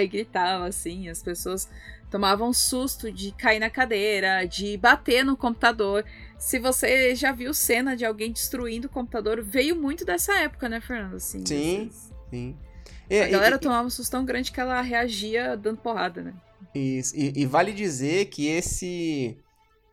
[0.01, 1.69] E gritava assim, as pessoas
[2.09, 6.05] tomavam susto de cair na cadeira, de bater no computador.
[6.37, 10.79] Se você já viu cena de alguém destruindo o computador, veio muito dessa época, né,
[10.79, 11.15] Fernando?
[11.15, 11.89] Assim, sim,
[12.29, 12.57] sim.
[13.11, 16.33] E, a galera e, tomava um susto tão grande que ela reagia dando porrada, né?
[16.73, 17.13] Isso.
[17.15, 19.37] E, e vale dizer que esse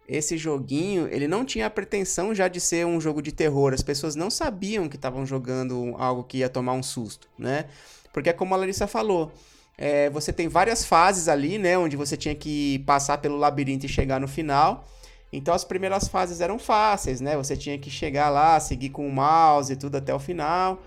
[0.07, 3.75] esse joguinho, ele não tinha a pretensão já de ser um jogo de terror.
[3.75, 7.67] As pessoas não sabiam que estavam jogando algo que ia tomar um susto, né?
[8.11, 9.31] Porque é como a Larissa falou,
[9.77, 11.77] é, você tem várias fases ali, né?
[11.77, 14.89] Onde você tinha que passar pelo labirinto e chegar no final.
[15.31, 17.37] Então as primeiras fases eram fáceis, né?
[17.37, 20.81] Você tinha que chegar lá, seguir com o mouse e tudo até o final.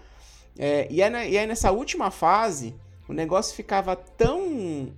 [0.64, 2.76] É, e, aí, e aí nessa última fase,
[3.09, 4.93] o negócio ficava tão,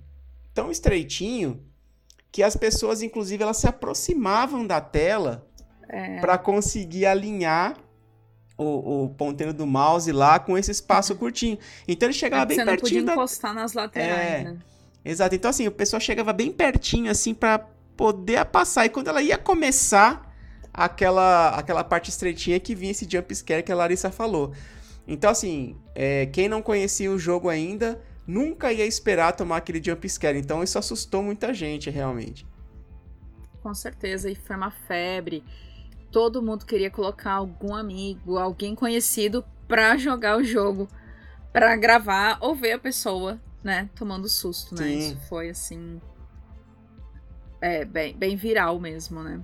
[0.52, 1.64] tão estreitinho
[2.30, 5.48] que as pessoas, inclusive, elas se aproximavam da tela
[5.88, 6.20] é.
[6.20, 7.78] para conseguir alinhar
[8.58, 11.18] o, o, ponteiro do mouse lá com esse espaço uhum.
[11.18, 11.58] curtinho.
[11.88, 12.78] Então ele chegava é bem pertinho.
[12.78, 14.58] Você não podia encostar nas laterais, é, né?
[15.02, 15.34] Exato.
[15.34, 17.58] Então, assim, o pessoal chegava bem pertinho, assim, para
[17.96, 18.84] poder passar.
[18.84, 20.30] E quando ela ia começar
[20.72, 24.52] aquela, aquela parte estreitinha que vinha esse jump scare que a Larissa falou.
[25.06, 30.08] Então, assim, é, quem não conhecia o jogo ainda nunca ia esperar tomar aquele jump
[30.08, 30.38] scare.
[30.38, 32.46] Então isso assustou muita gente, realmente.
[33.62, 35.44] Com certeza, e foi uma febre.
[36.10, 40.88] Todo mundo queria colocar algum amigo, alguém conhecido pra jogar o jogo,
[41.52, 44.84] pra gravar ou ver a pessoa, né, tomando susto, né?
[44.84, 44.98] Sim.
[44.98, 46.00] Isso foi assim.
[47.60, 49.40] É, bem, bem viral mesmo, né?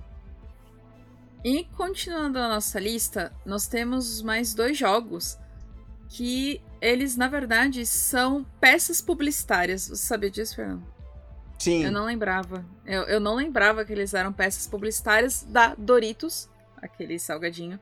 [1.43, 5.39] E continuando a nossa lista, nós temos mais dois jogos
[6.11, 9.87] que eles, na verdade, são peças publicitárias.
[9.87, 10.83] Você sabia disso, Fernando?
[11.57, 11.85] Sim.
[11.85, 12.65] Eu não lembrava.
[12.85, 17.79] Eu, eu não lembrava que eles eram peças publicitárias da Doritos, aquele salgadinho.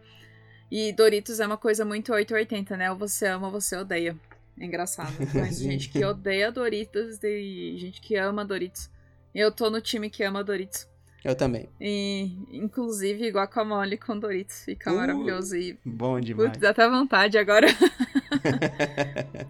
[0.70, 2.92] E Doritos é uma coisa muito 880, né?
[2.92, 4.16] Ou você ama ou você odeia.
[4.60, 5.14] É engraçado.
[5.34, 8.92] Mas gente que odeia Doritos e gente que ama Doritos.
[9.34, 10.88] Eu tô no time que ama Doritos.
[11.24, 11.68] Eu também.
[11.82, 15.56] E, inclusive, guacamole com Doritos fica uh, maravilhoso.
[15.58, 16.50] E, bom demais.
[16.50, 17.68] Putz, dá até vontade agora.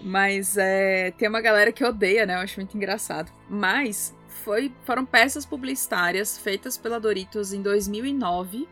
[0.00, 2.34] Mas é, tem uma galera que odeia, né?
[2.34, 3.30] Eu acho muito engraçado.
[3.50, 4.14] Mas
[4.44, 8.66] foi, foram peças publicitárias feitas pela Doritos em 2009.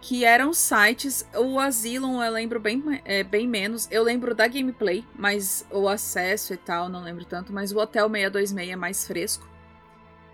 [0.00, 1.28] que eram sites.
[1.36, 3.86] O Asylum eu lembro bem, é, bem menos.
[3.90, 7.52] Eu lembro da gameplay, mas o acesso e tal não lembro tanto.
[7.52, 9.48] Mas o Hotel 626 é mais fresco.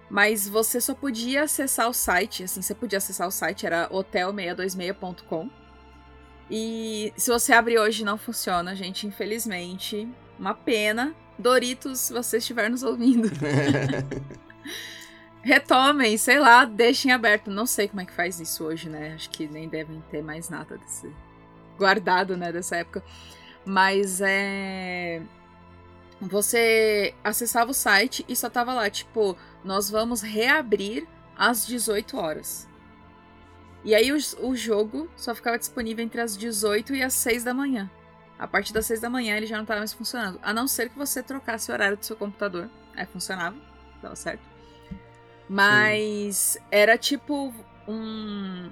[0.08, 5.50] Mas você só podia acessar o site, assim, você podia acessar o site, era hotel626.com.
[6.50, 10.08] E se você abrir hoje não funciona, gente, infelizmente.
[10.38, 11.14] Uma pena.
[11.38, 13.28] Doritos, se você estiver nos ouvindo.
[15.42, 17.50] retomem, sei lá, deixem aberto.
[17.50, 19.14] Não sei como é que faz isso hoje, né?
[19.14, 21.10] Acho que nem devem ter mais nada desse
[21.78, 23.02] guardado, né, dessa época.
[23.64, 25.20] Mas é
[26.20, 29.36] você acessava o site e só tava lá, tipo,
[29.66, 31.06] nós vamos reabrir
[31.36, 32.68] às 18 horas.
[33.84, 37.52] E aí o, o jogo só ficava disponível entre as 18 e as 6 da
[37.52, 37.90] manhã.
[38.38, 40.38] A partir das 6 da manhã ele já não estava mais funcionando.
[40.42, 42.70] A não ser que você trocasse o horário do seu computador.
[42.94, 43.56] Aí funcionava,
[44.00, 44.42] tava certo.
[45.48, 46.60] Mas Sim.
[46.70, 47.52] era tipo
[47.86, 48.70] um,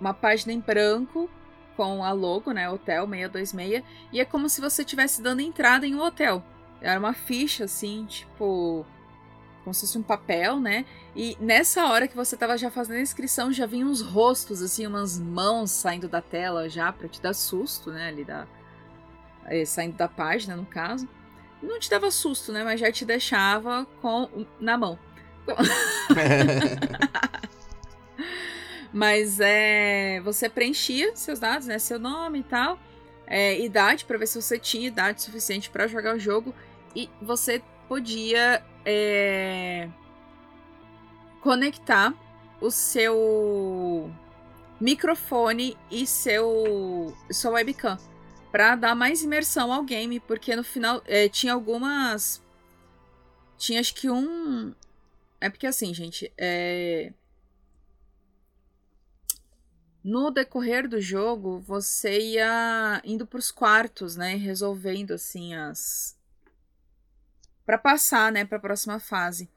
[0.00, 1.30] uma página em branco
[1.76, 2.68] com a logo, né?
[2.68, 3.84] Hotel 626.
[4.12, 6.42] E é como se você estivesse dando entrada em um hotel.
[6.80, 8.86] Era uma ficha, assim, tipo.
[9.62, 10.86] Como se fosse um papel, né?
[11.14, 14.86] E nessa hora que você tava já fazendo a inscrição, já vinham uns rostos, assim,
[14.86, 18.08] umas mãos saindo da tela já pra te dar susto, né?
[18.08, 18.46] Ali da.
[19.46, 21.08] É, saindo da página, no caso.
[21.62, 22.64] Não te dava susto, né?
[22.64, 24.98] Mas já te deixava com na mão.
[28.92, 31.78] Mas é, você preenchia seus dados, né?
[31.78, 32.78] Seu nome e tal,
[33.26, 36.52] é, idade para ver se você tinha idade suficiente para jogar o jogo
[36.94, 39.88] e você podia é,
[41.40, 42.14] conectar
[42.60, 44.10] o seu
[44.80, 47.98] microfone e seu sua webcam
[48.50, 52.42] para dar mais imersão ao game, porque no final é, tinha algumas
[53.56, 54.74] tinha acho que um
[55.40, 57.12] é porque assim, gente, é...
[60.04, 66.18] no decorrer do jogo, você ia indo pros quartos, né, resolvendo assim as
[67.64, 69.48] para passar, né, para a próxima fase.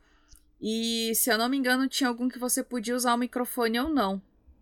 [0.61, 3.89] E se eu não me engano, tinha algum que você podia usar o microfone ou
[3.89, 4.21] não.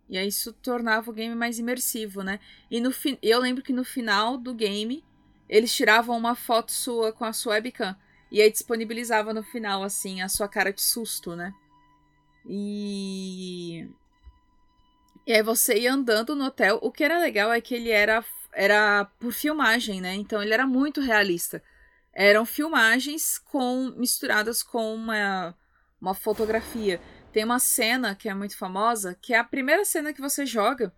[0.10, 2.40] E aí isso tornava o game mais imersivo, né?
[2.70, 3.18] E no fi...
[3.22, 5.06] eu lembro que no final do game,
[5.48, 7.96] eles tiravam uma foto sua com a sua webcam.
[8.32, 11.54] E aí disponibilizava no final, assim, a sua cara de susto, né?
[12.46, 13.88] E.
[15.28, 16.80] E aí você ia andando no hotel.
[16.82, 18.24] O que era legal é que ele era,
[18.54, 20.16] era por filmagem, né?
[20.16, 21.62] Então ele era muito realista.
[22.14, 25.56] Eram filmagens com misturadas com uma,
[26.00, 27.00] uma fotografia.
[27.32, 30.94] Tem uma cena que é muito famosa, que é a primeira cena que você joga.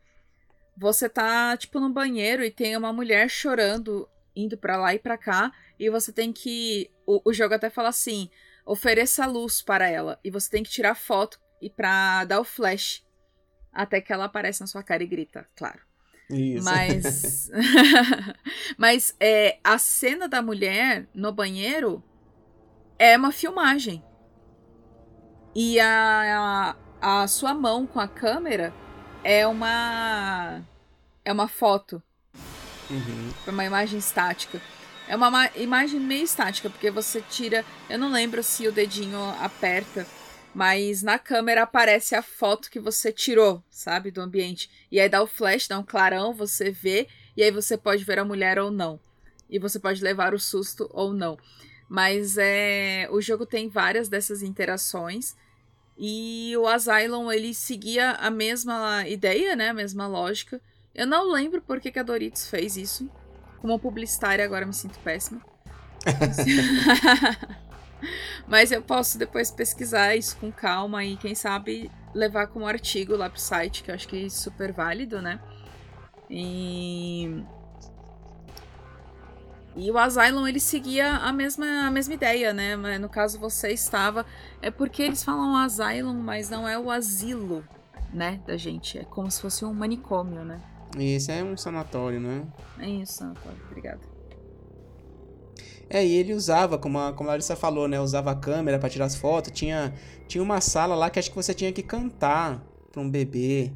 [0.75, 5.17] Você tá, tipo, no banheiro e tem uma mulher chorando, indo para lá e para
[5.17, 8.29] cá, e você tem que o, o jogo até fala assim:
[8.65, 10.19] ofereça luz para ela.
[10.23, 13.05] E você tem que tirar foto e pra dar o flash.
[13.71, 15.81] Até que ela aparece na sua cara e grita, claro.
[16.29, 16.65] Isso.
[16.65, 17.51] Mas.
[18.77, 22.03] Mas é, a cena da mulher no banheiro
[22.97, 24.03] é uma filmagem.
[25.55, 28.73] E a, a, a sua mão com a câmera
[29.23, 30.61] é uma.
[31.23, 32.01] É uma foto.
[32.89, 33.31] Uhum.
[33.45, 34.61] É uma imagem estática.
[35.07, 37.65] É uma imagem meio estática, porque você tira.
[37.89, 40.07] Eu não lembro se o dedinho aperta,
[40.53, 44.11] mas na câmera aparece a foto que você tirou, sabe?
[44.11, 44.69] Do ambiente.
[44.91, 48.19] E aí dá o flash, dá um clarão, você vê, e aí você pode ver
[48.19, 48.99] a mulher ou não.
[49.49, 51.37] E você pode levar o susto ou não.
[51.89, 53.07] Mas é.
[53.11, 55.35] O jogo tem várias dessas interações.
[55.97, 59.69] E o Asylum, ele seguia a mesma ideia, né?
[59.69, 60.59] A mesma lógica.
[60.93, 63.09] Eu não lembro por que, que a Doritos fez isso.
[63.59, 65.41] Como publicitária, agora me sinto péssima.
[68.47, 73.29] Mas eu posso depois pesquisar isso com calma e, quem sabe, levar como artigo lá
[73.29, 75.39] pro site, que eu acho que é super válido, né?
[76.29, 77.43] E.
[79.75, 82.75] E o Asylum, ele seguia a mesma, a mesma ideia, né?
[82.99, 84.25] No caso, você estava.
[84.61, 87.63] É porque eles falam Asylum, mas não é o asilo,
[88.13, 88.39] né?
[88.45, 88.99] Da gente.
[88.99, 90.61] É como se fosse um manicômio, né?
[90.97, 92.45] Isso é um sanatório, né?
[92.77, 93.57] É isso, sanatório.
[93.65, 94.12] Obrigada.
[95.93, 98.01] É, e ele usava, como a, como a Larissa falou, né?
[98.01, 99.51] Usava a câmera para tirar as fotos.
[99.51, 99.93] Tinha,
[100.27, 103.71] tinha uma sala lá que acho que você tinha que cantar pra um bebê.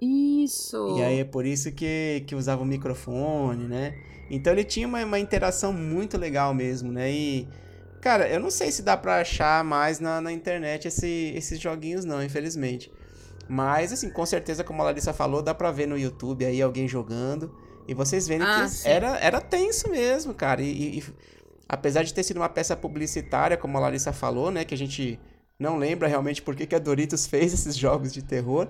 [0.00, 0.96] Isso!
[0.96, 3.98] E aí é por isso que, que usava o microfone, né?
[4.30, 7.10] Então ele tinha uma, uma interação muito legal mesmo, né?
[7.10, 7.48] E,
[8.00, 12.04] cara, eu não sei se dá pra achar mais na, na internet esse, esses joguinhos,
[12.04, 12.92] não, infelizmente.
[13.48, 16.86] Mas, assim, com certeza, como a Larissa falou, dá pra ver no YouTube aí alguém
[16.86, 17.52] jogando.
[17.88, 20.60] E vocês vendo ah, que era, era tenso mesmo, cara.
[20.60, 21.04] E, e,
[21.68, 24.64] apesar de ter sido uma peça publicitária, como a Larissa falou, né?
[24.64, 25.18] Que a gente
[25.58, 28.68] não lembra realmente por que, que a Doritos fez esses jogos de terror.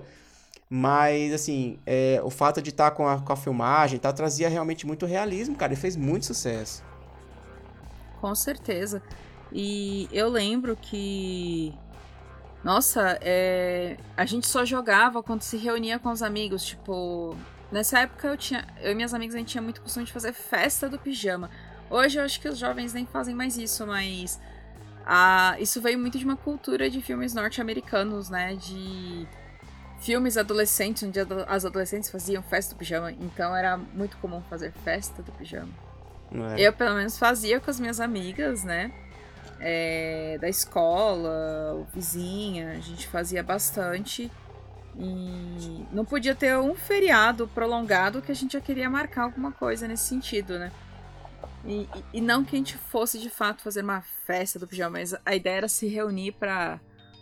[0.69, 4.49] Mas, assim, é, o fato de estar tá com, a, com a filmagem tá, trazia
[4.49, 6.83] realmente muito realismo, cara, e fez muito sucesso.
[8.19, 9.01] Com certeza.
[9.51, 11.73] E eu lembro que.
[12.63, 13.95] Nossa, é...
[14.17, 16.65] a gente só jogava quando se reunia com os amigos.
[16.65, 17.35] Tipo,
[17.71, 18.67] nessa época eu tinha.
[18.81, 21.49] Eu e minhas amigas a gente tinha muito costume de fazer festa do pijama.
[21.89, 24.39] Hoje eu acho que os jovens nem fazem mais isso, mas.
[25.05, 25.55] A...
[25.59, 28.55] Isso veio muito de uma cultura de filmes norte-americanos, né?
[28.55, 29.27] De
[29.99, 35.23] filmes adolescentes, onde as adolescentes faziam festa do pijama, então era muito comum fazer festa
[35.23, 35.71] do pijama.
[36.55, 36.61] É.
[36.61, 38.91] Eu, pelo menos, fazia com as minhas amigas, né?
[39.59, 44.31] É, da escola, vizinha, a gente fazia bastante.
[44.99, 49.87] E não podia ter um feriado prolongado que a gente já queria marcar alguma coisa
[49.87, 50.71] nesse sentido, né?
[51.67, 55.13] E, e, não que a gente fosse de fato fazer uma festa do pijama, mas
[55.25, 56.79] a ideia era se reunir para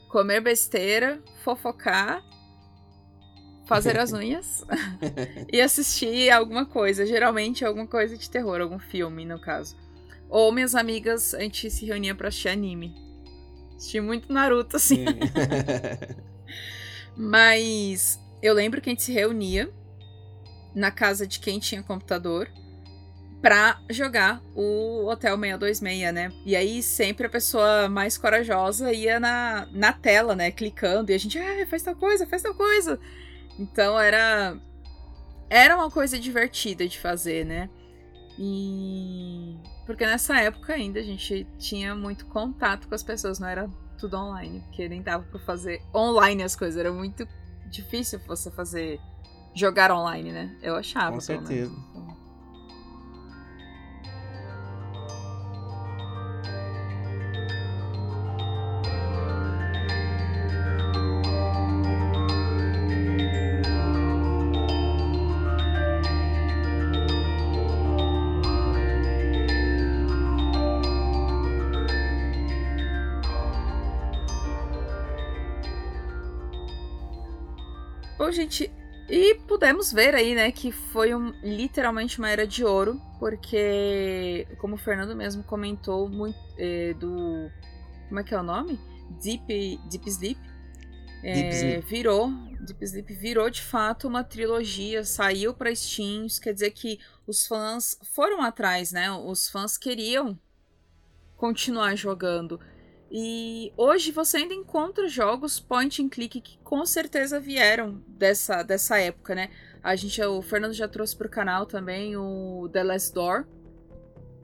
[0.07, 2.23] comer besteira, fofocar
[3.65, 4.63] fazer as unhas
[5.51, 9.75] e assistir alguma coisa, geralmente alguma coisa de terror, algum filme, no caso.
[10.29, 12.95] Ou minhas amigas, a gente se reunia pra assistir anime.
[13.75, 15.05] Assisti muito Naruto, assim.
[17.15, 19.71] Mas eu lembro que a gente se reunia
[20.73, 22.49] na casa de quem tinha computador
[23.45, 26.31] pra jogar o Hotel 626, né?
[26.43, 30.49] E aí sempre a pessoa mais corajosa ia na, na tela, né?
[30.49, 32.99] Clicando, e a gente, ah, faz tal coisa, faz tal coisa.
[33.59, 34.57] Então era
[35.47, 37.69] era uma coisa divertida de fazer, né?
[38.39, 43.69] E porque nessa época ainda a gente tinha muito contato com as pessoas, não era
[43.99, 47.27] tudo online, porque nem dava para fazer online as coisas, era muito
[47.69, 48.99] difícil você fazer
[49.53, 50.57] jogar online, né?
[50.63, 51.13] Eu achava.
[51.13, 51.71] Com certeza.
[51.71, 51.94] Então,
[79.65, 84.77] pudemos ver aí, né, que foi um, literalmente uma era de ouro, porque, como o
[84.77, 87.49] Fernando mesmo comentou, muito, é, do.
[88.07, 88.79] Como é que é o nome?
[89.23, 90.39] Deep, Deep Sleep.
[91.23, 91.85] É, Deep Sleep.
[91.87, 92.29] Virou.
[92.61, 97.47] Deep Sleep virou de fato uma trilogia, saiu para Steam, isso quer dizer que os
[97.47, 99.11] fãs foram atrás, né?
[99.11, 100.39] Os fãs queriam
[101.37, 102.59] continuar jogando.
[103.11, 108.97] E hoje você ainda encontra jogos point and click que com certeza vieram dessa, dessa
[108.99, 109.51] época, né?
[109.83, 113.45] A gente, o Fernando já trouxe pro canal também o The Last Door,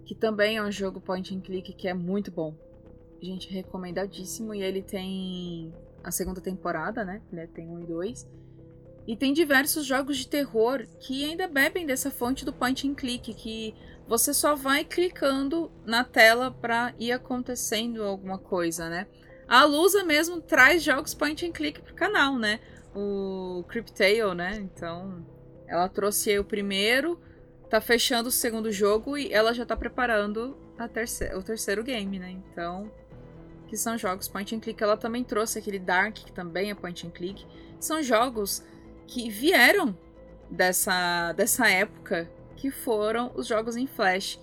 [0.05, 2.55] que também é um jogo point and click que é muito bom.
[3.22, 4.53] Gente, recomendadíssimo.
[4.53, 7.22] E ele tem a segunda temporada, né?
[7.53, 8.28] Tem um e dois.
[9.07, 13.34] E tem diversos jogos de terror que ainda bebem dessa fonte do point and click,
[13.34, 13.74] que
[14.12, 19.07] você só vai clicando na tela para ir acontecendo alguma coisa, né?
[19.47, 22.59] A Lusa mesmo traz jogos point and click pro canal, né?
[22.93, 24.57] O Cryptale, né?
[24.57, 25.26] Então,
[25.66, 27.22] ela trouxe o primeiro,
[27.70, 30.57] tá fechando o segundo jogo e ela já tá preparando
[31.34, 32.32] o terceiro game, né?
[32.32, 32.91] Então,
[33.66, 34.84] que são jogos point and click.
[34.84, 37.47] Ela também trouxe aquele Dark, que também é point and click.
[37.80, 38.62] São jogos
[39.07, 39.97] que vieram
[40.49, 42.30] dessa, dessa época
[42.62, 44.39] que foram os jogos em Flash,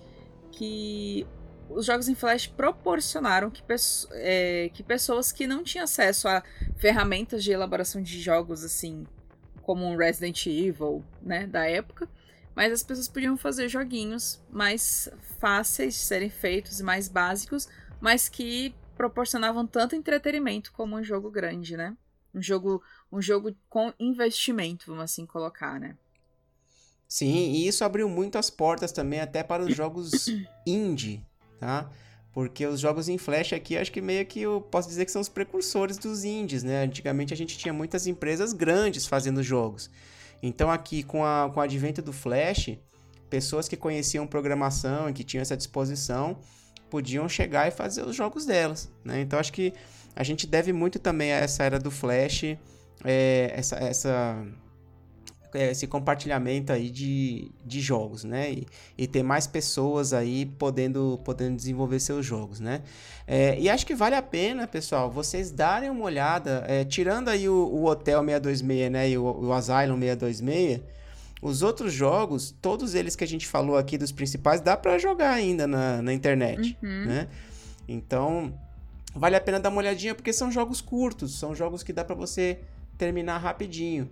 [0.51, 1.25] que
[1.69, 3.63] os jogos em Flash proporcionaram que,
[4.11, 6.43] é, que pessoas que não tinham acesso a
[6.75, 9.07] ferramentas de elaboração de jogos assim,
[9.61, 12.09] como um Resident Evil, né, da época,
[12.53, 15.07] mas as pessoas podiam fazer joguinhos mais
[15.39, 17.69] fáceis de serem feitos e mais básicos,
[18.01, 21.95] mas que proporcionavam tanto entretenimento como um jogo grande, né?
[22.35, 25.95] Um jogo, um jogo com investimento, vamos assim colocar, né?
[27.09, 30.27] Sim, e isso abriu muito as portas também até para os jogos
[30.63, 31.25] indie,
[31.59, 31.89] tá?
[32.31, 35.19] Porque os jogos em Flash aqui, acho que meio que eu posso dizer que são
[35.19, 36.83] os precursores dos indies, né?
[36.83, 39.89] Antigamente a gente tinha muitas empresas grandes fazendo jogos.
[40.41, 42.77] Então aqui, com, a, com o advento do Flash,
[43.27, 46.37] pessoas que conheciam programação e que tinham essa disposição
[46.91, 49.21] podiam chegar e fazer os jogos delas, né?
[49.21, 49.73] Então acho que
[50.15, 52.43] a gente deve muito também a essa era do Flash,
[53.03, 54.45] é, essa, essa
[55.53, 58.51] esse compartilhamento aí de, de jogos, né?
[58.51, 62.81] E, e, ter mais pessoas aí podendo, podendo desenvolver seus jogos, né?
[63.25, 67.49] É, e acho que vale a pena, pessoal, vocês darem uma olhada, é, tirando aí
[67.49, 69.09] o, o, Hotel 626, né?
[69.09, 70.81] E o, o Asylum 626,
[71.41, 75.31] os outros jogos, todos eles que a gente falou aqui dos principais, dá para jogar
[75.31, 77.05] ainda na, na internet, uhum.
[77.05, 77.27] né?
[77.87, 78.53] Então,
[79.15, 82.15] vale a pena dar uma olhadinha porque são jogos curtos, são jogos que dá para
[82.15, 82.59] você
[82.97, 84.09] terminar rapidinho.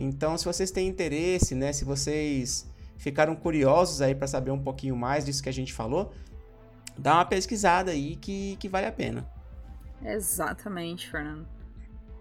[0.00, 4.96] Então, se vocês têm interesse, né, se vocês ficaram curiosos aí para saber um pouquinho
[4.96, 6.14] mais disso que a gente falou,
[6.96, 9.28] dá uma pesquisada aí que, que vale a pena.
[10.02, 11.46] Exatamente, Fernando.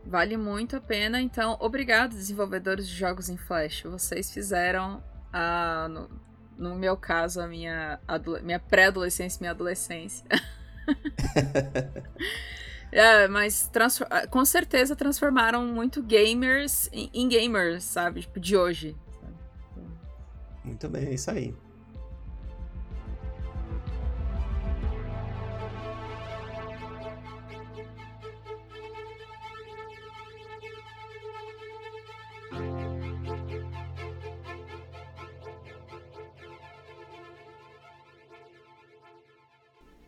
[0.04, 3.84] Vale muito a pena, então obrigado, desenvolvedores de jogos em Flash.
[3.84, 6.10] Vocês fizeram, a, no,
[6.58, 8.00] no meu caso, a minha,
[8.42, 10.26] minha pré-adolescência e minha adolescência.
[12.92, 13.70] É, mas
[14.10, 18.22] ah, com certeza transformaram muito gamers em, em gamers, sabe?
[18.22, 18.96] Tipo, de hoje.
[20.64, 21.54] Muito bem, é isso aí.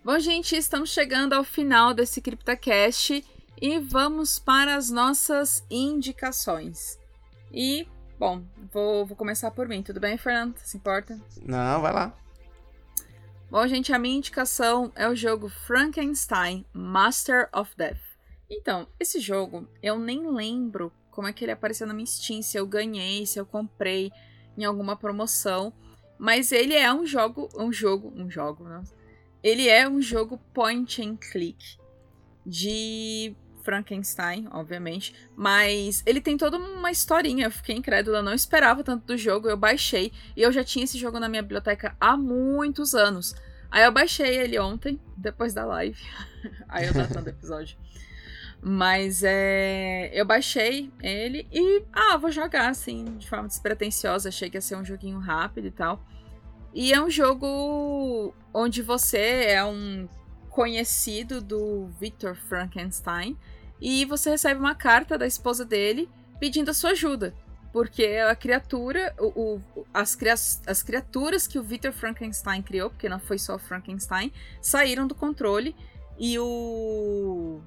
[0.01, 3.23] Bom, gente, estamos chegando ao final desse CryptoCast
[3.61, 6.97] e vamos para as nossas indicações.
[7.51, 7.85] E,
[8.17, 8.41] bom,
[8.71, 10.57] vou, vou começar por mim, tudo bem, Fernando?
[10.59, 11.19] Se importa?
[11.41, 12.17] Não, vai lá.
[13.51, 17.99] Bom, gente, a minha indicação é o jogo Frankenstein Master of Death.
[18.49, 22.55] Então, esse jogo, eu nem lembro como é que ele apareceu na minha Steam, se
[22.55, 24.13] eu ganhei, se eu comprei
[24.57, 25.73] em alguma promoção,
[26.17, 28.81] mas ele é um jogo, um jogo, um jogo, né?
[29.43, 31.77] Ele é um jogo point and click
[32.45, 37.45] de Frankenstein, obviamente, mas ele tem toda uma historinha.
[37.45, 39.47] Eu fiquei incrédula, não esperava tanto do jogo.
[39.47, 43.35] Eu baixei e eu já tinha esse jogo na minha biblioteca há muitos anos.
[43.71, 46.01] Aí eu baixei ele ontem, depois da live.
[46.67, 47.77] Aí eu datando o episódio.
[48.61, 50.09] Mas é.
[50.13, 51.83] Eu baixei ele e.
[51.93, 54.29] Ah, vou jogar assim, de forma despretensiosa.
[54.29, 56.03] Achei que ia ser um joguinho rápido e tal.
[56.73, 60.07] E é um jogo onde você é um
[60.49, 63.37] conhecido do Victor Frankenstein
[63.79, 66.09] e você recebe uma carta da esposa dele
[66.39, 67.33] pedindo a sua ajuda.
[67.71, 70.17] Porque a criatura, o, o, as,
[70.65, 75.13] as criaturas que o Victor Frankenstein criou, porque não foi só o Frankenstein, saíram do
[75.13, 75.75] controle
[76.17, 77.61] e o.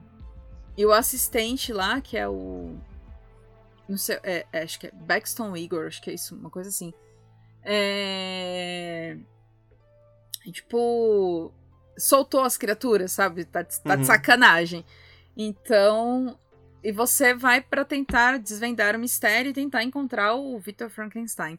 [0.77, 2.77] E o assistente lá, que é o.
[3.89, 6.69] Não sei, é, é, acho que é Baxton Igor, acho que é isso, uma coisa
[6.69, 6.93] assim.
[7.65, 9.17] É...
[10.51, 11.53] Tipo,
[11.97, 13.45] soltou as criaturas, sabe?
[13.45, 14.01] Tá, tá uhum.
[14.01, 14.85] de sacanagem.
[15.37, 16.39] Então,
[16.83, 21.59] e você vai para tentar desvendar o mistério e tentar encontrar o Victor Frankenstein.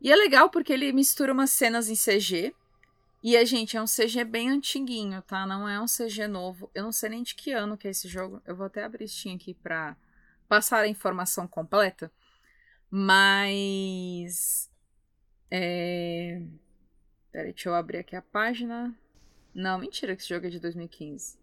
[0.00, 2.54] E é legal porque ele mistura umas cenas em CG.
[3.22, 5.46] E a gente, é um CG bem antiguinho, tá?
[5.46, 6.68] Não é um CG novo.
[6.74, 8.42] Eu não sei nem de que ano que é esse jogo.
[8.44, 9.94] Eu vou até abrir Steam aqui pra
[10.48, 12.10] passar a informação completa.
[12.90, 14.68] Mas
[15.54, 16.40] é...
[17.30, 18.94] Peraí, deixa eu abrir aqui a página.
[19.54, 21.36] Não, mentira que esse jogo é de 2015.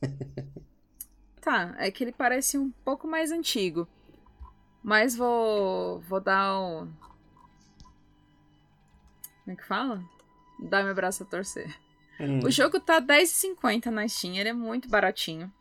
[1.42, 3.88] tá, é que ele parece um pouco mais antigo.
[4.80, 5.98] Mas vou.
[6.02, 6.86] Vou dar o.
[9.42, 10.00] Como é que fala?
[10.60, 11.76] Dar meu braço a torcer.
[12.20, 12.40] Hum.
[12.44, 15.52] O jogo tá R$10,50 na Steam, ele é muito baratinho.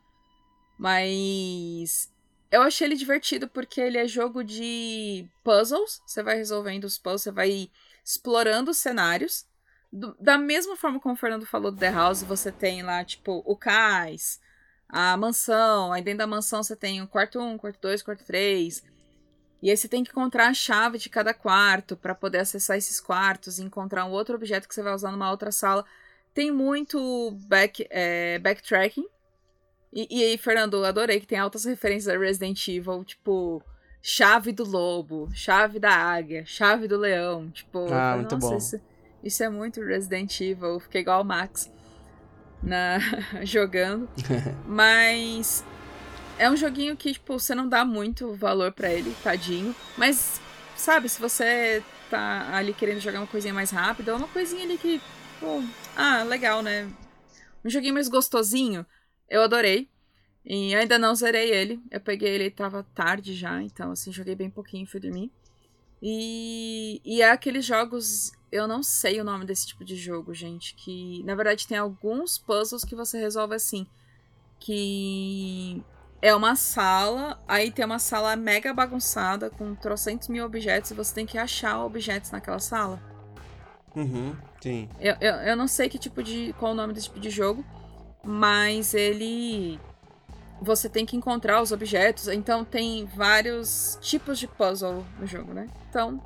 [0.77, 2.13] Mas
[2.55, 6.01] eu achei ele divertido porque ele é jogo de puzzles.
[6.05, 7.69] Você vai resolvendo os puzzles, você vai
[8.03, 9.45] explorando os cenários.
[9.91, 13.43] Do, da mesma forma como o Fernando falou do The House, você tem lá, tipo,
[13.45, 14.39] o cais,
[14.87, 15.91] a mansão.
[15.91, 18.83] Aí dentro da mansão você tem o quarto 1, quarto 2, quarto 3.
[19.61, 23.01] E aí você tem que encontrar a chave de cada quarto para poder acessar esses
[23.01, 25.85] quartos e encontrar um outro objeto que você vai usar numa outra sala.
[26.33, 29.07] Tem muito back, é, backtracking.
[29.95, 33.63] E, e aí, Fernando, adorei que tem altas referências a Resident Evil, tipo,
[34.01, 37.49] chave do lobo, chave da águia, chave do leão.
[37.49, 38.57] Tipo, ah, muito bom.
[38.57, 38.81] Isso,
[39.23, 40.67] isso, é muito Resident Evil.
[40.67, 41.71] Eu fiquei igual o Max
[42.61, 42.99] na,
[43.43, 44.09] jogando.
[44.67, 45.63] Mas
[46.37, 49.73] é um joguinho que, tipo, você não dá muito valor para ele, tadinho.
[49.97, 50.41] Mas,
[50.75, 54.77] sabe, se você tá ali querendo jogar uma coisinha mais rápida, é uma coisinha ali
[54.77, 55.01] que,
[55.39, 55.63] pô,
[55.95, 56.85] ah, legal, né?
[57.63, 58.85] Um joguinho mais gostosinho.
[59.29, 59.89] Eu adorei.
[60.45, 61.81] E ainda não zerei ele.
[61.89, 65.31] Eu peguei ele tava tarde já, então assim, joguei bem pouquinho e fui dormir.
[66.01, 68.31] E, e é aqueles jogos.
[68.51, 70.75] Eu não sei o nome desse tipo de jogo, gente.
[70.75, 73.87] Que na verdade tem alguns puzzles que você resolve assim.
[74.59, 75.83] Que
[76.21, 81.13] é uma sala, aí tem uma sala mega bagunçada com trocentos mil objetos e você
[81.13, 83.01] tem que achar objetos naquela sala.
[83.95, 84.89] Uhum, sim.
[84.99, 86.53] Eu, eu, eu não sei que tipo de.
[86.59, 87.65] qual o nome desse tipo de jogo
[88.25, 89.79] mas ele
[90.61, 95.69] você tem que encontrar os objetos, então tem vários tipos de puzzle no jogo, né?
[95.89, 96.21] Então,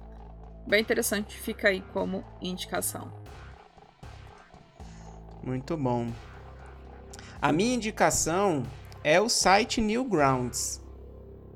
[0.68, 3.12] bem interessante, fica aí como indicação.
[5.44, 6.08] Muito bom.
[7.42, 8.64] A minha indicação
[9.04, 10.82] é o site Newgrounds,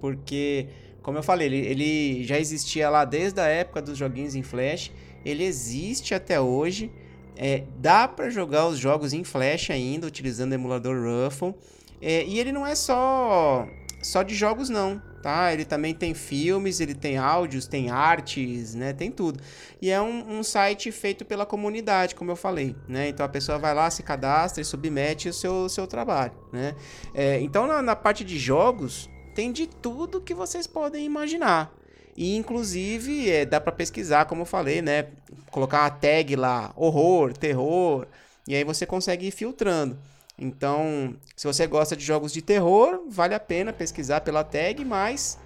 [0.01, 0.67] porque
[1.03, 4.89] como eu falei, ele, ele já existia lá desde a época dos joguinhos em Flash.
[5.25, 6.89] Ele existe até hoje.
[7.35, 11.55] É, dá para jogar os jogos em Flash ainda, utilizando o emulador Ruffle.
[12.01, 13.67] É, e ele não é só,
[14.01, 15.53] só de jogos, não tá?
[15.53, 18.91] Ele também tem filmes, ele tem áudios, tem artes, né?
[18.91, 19.39] Tem tudo.
[19.81, 23.07] E é um, um, site feito pela comunidade, como eu falei, né?
[23.07, 26.75] Então a pessoa vai lá, se cadastra e submete o seu, seu trabalho, né?
[27.15, 31.73] É, então na, na parte de jogos, tem de tudo que vocês podem imaginar.
[32.15, 35.07] E inclusive é, dá para pesquisar, como eu falei, né?
[35.49, 38.05] Colocar uma tag lá, horror, terror,
[38.47, 39.97] e aí você consegue ir filtrando.
[40.37, 45.37] Então, se você gosta de jogos de terror, vale a pena pesquisar pela tag, mas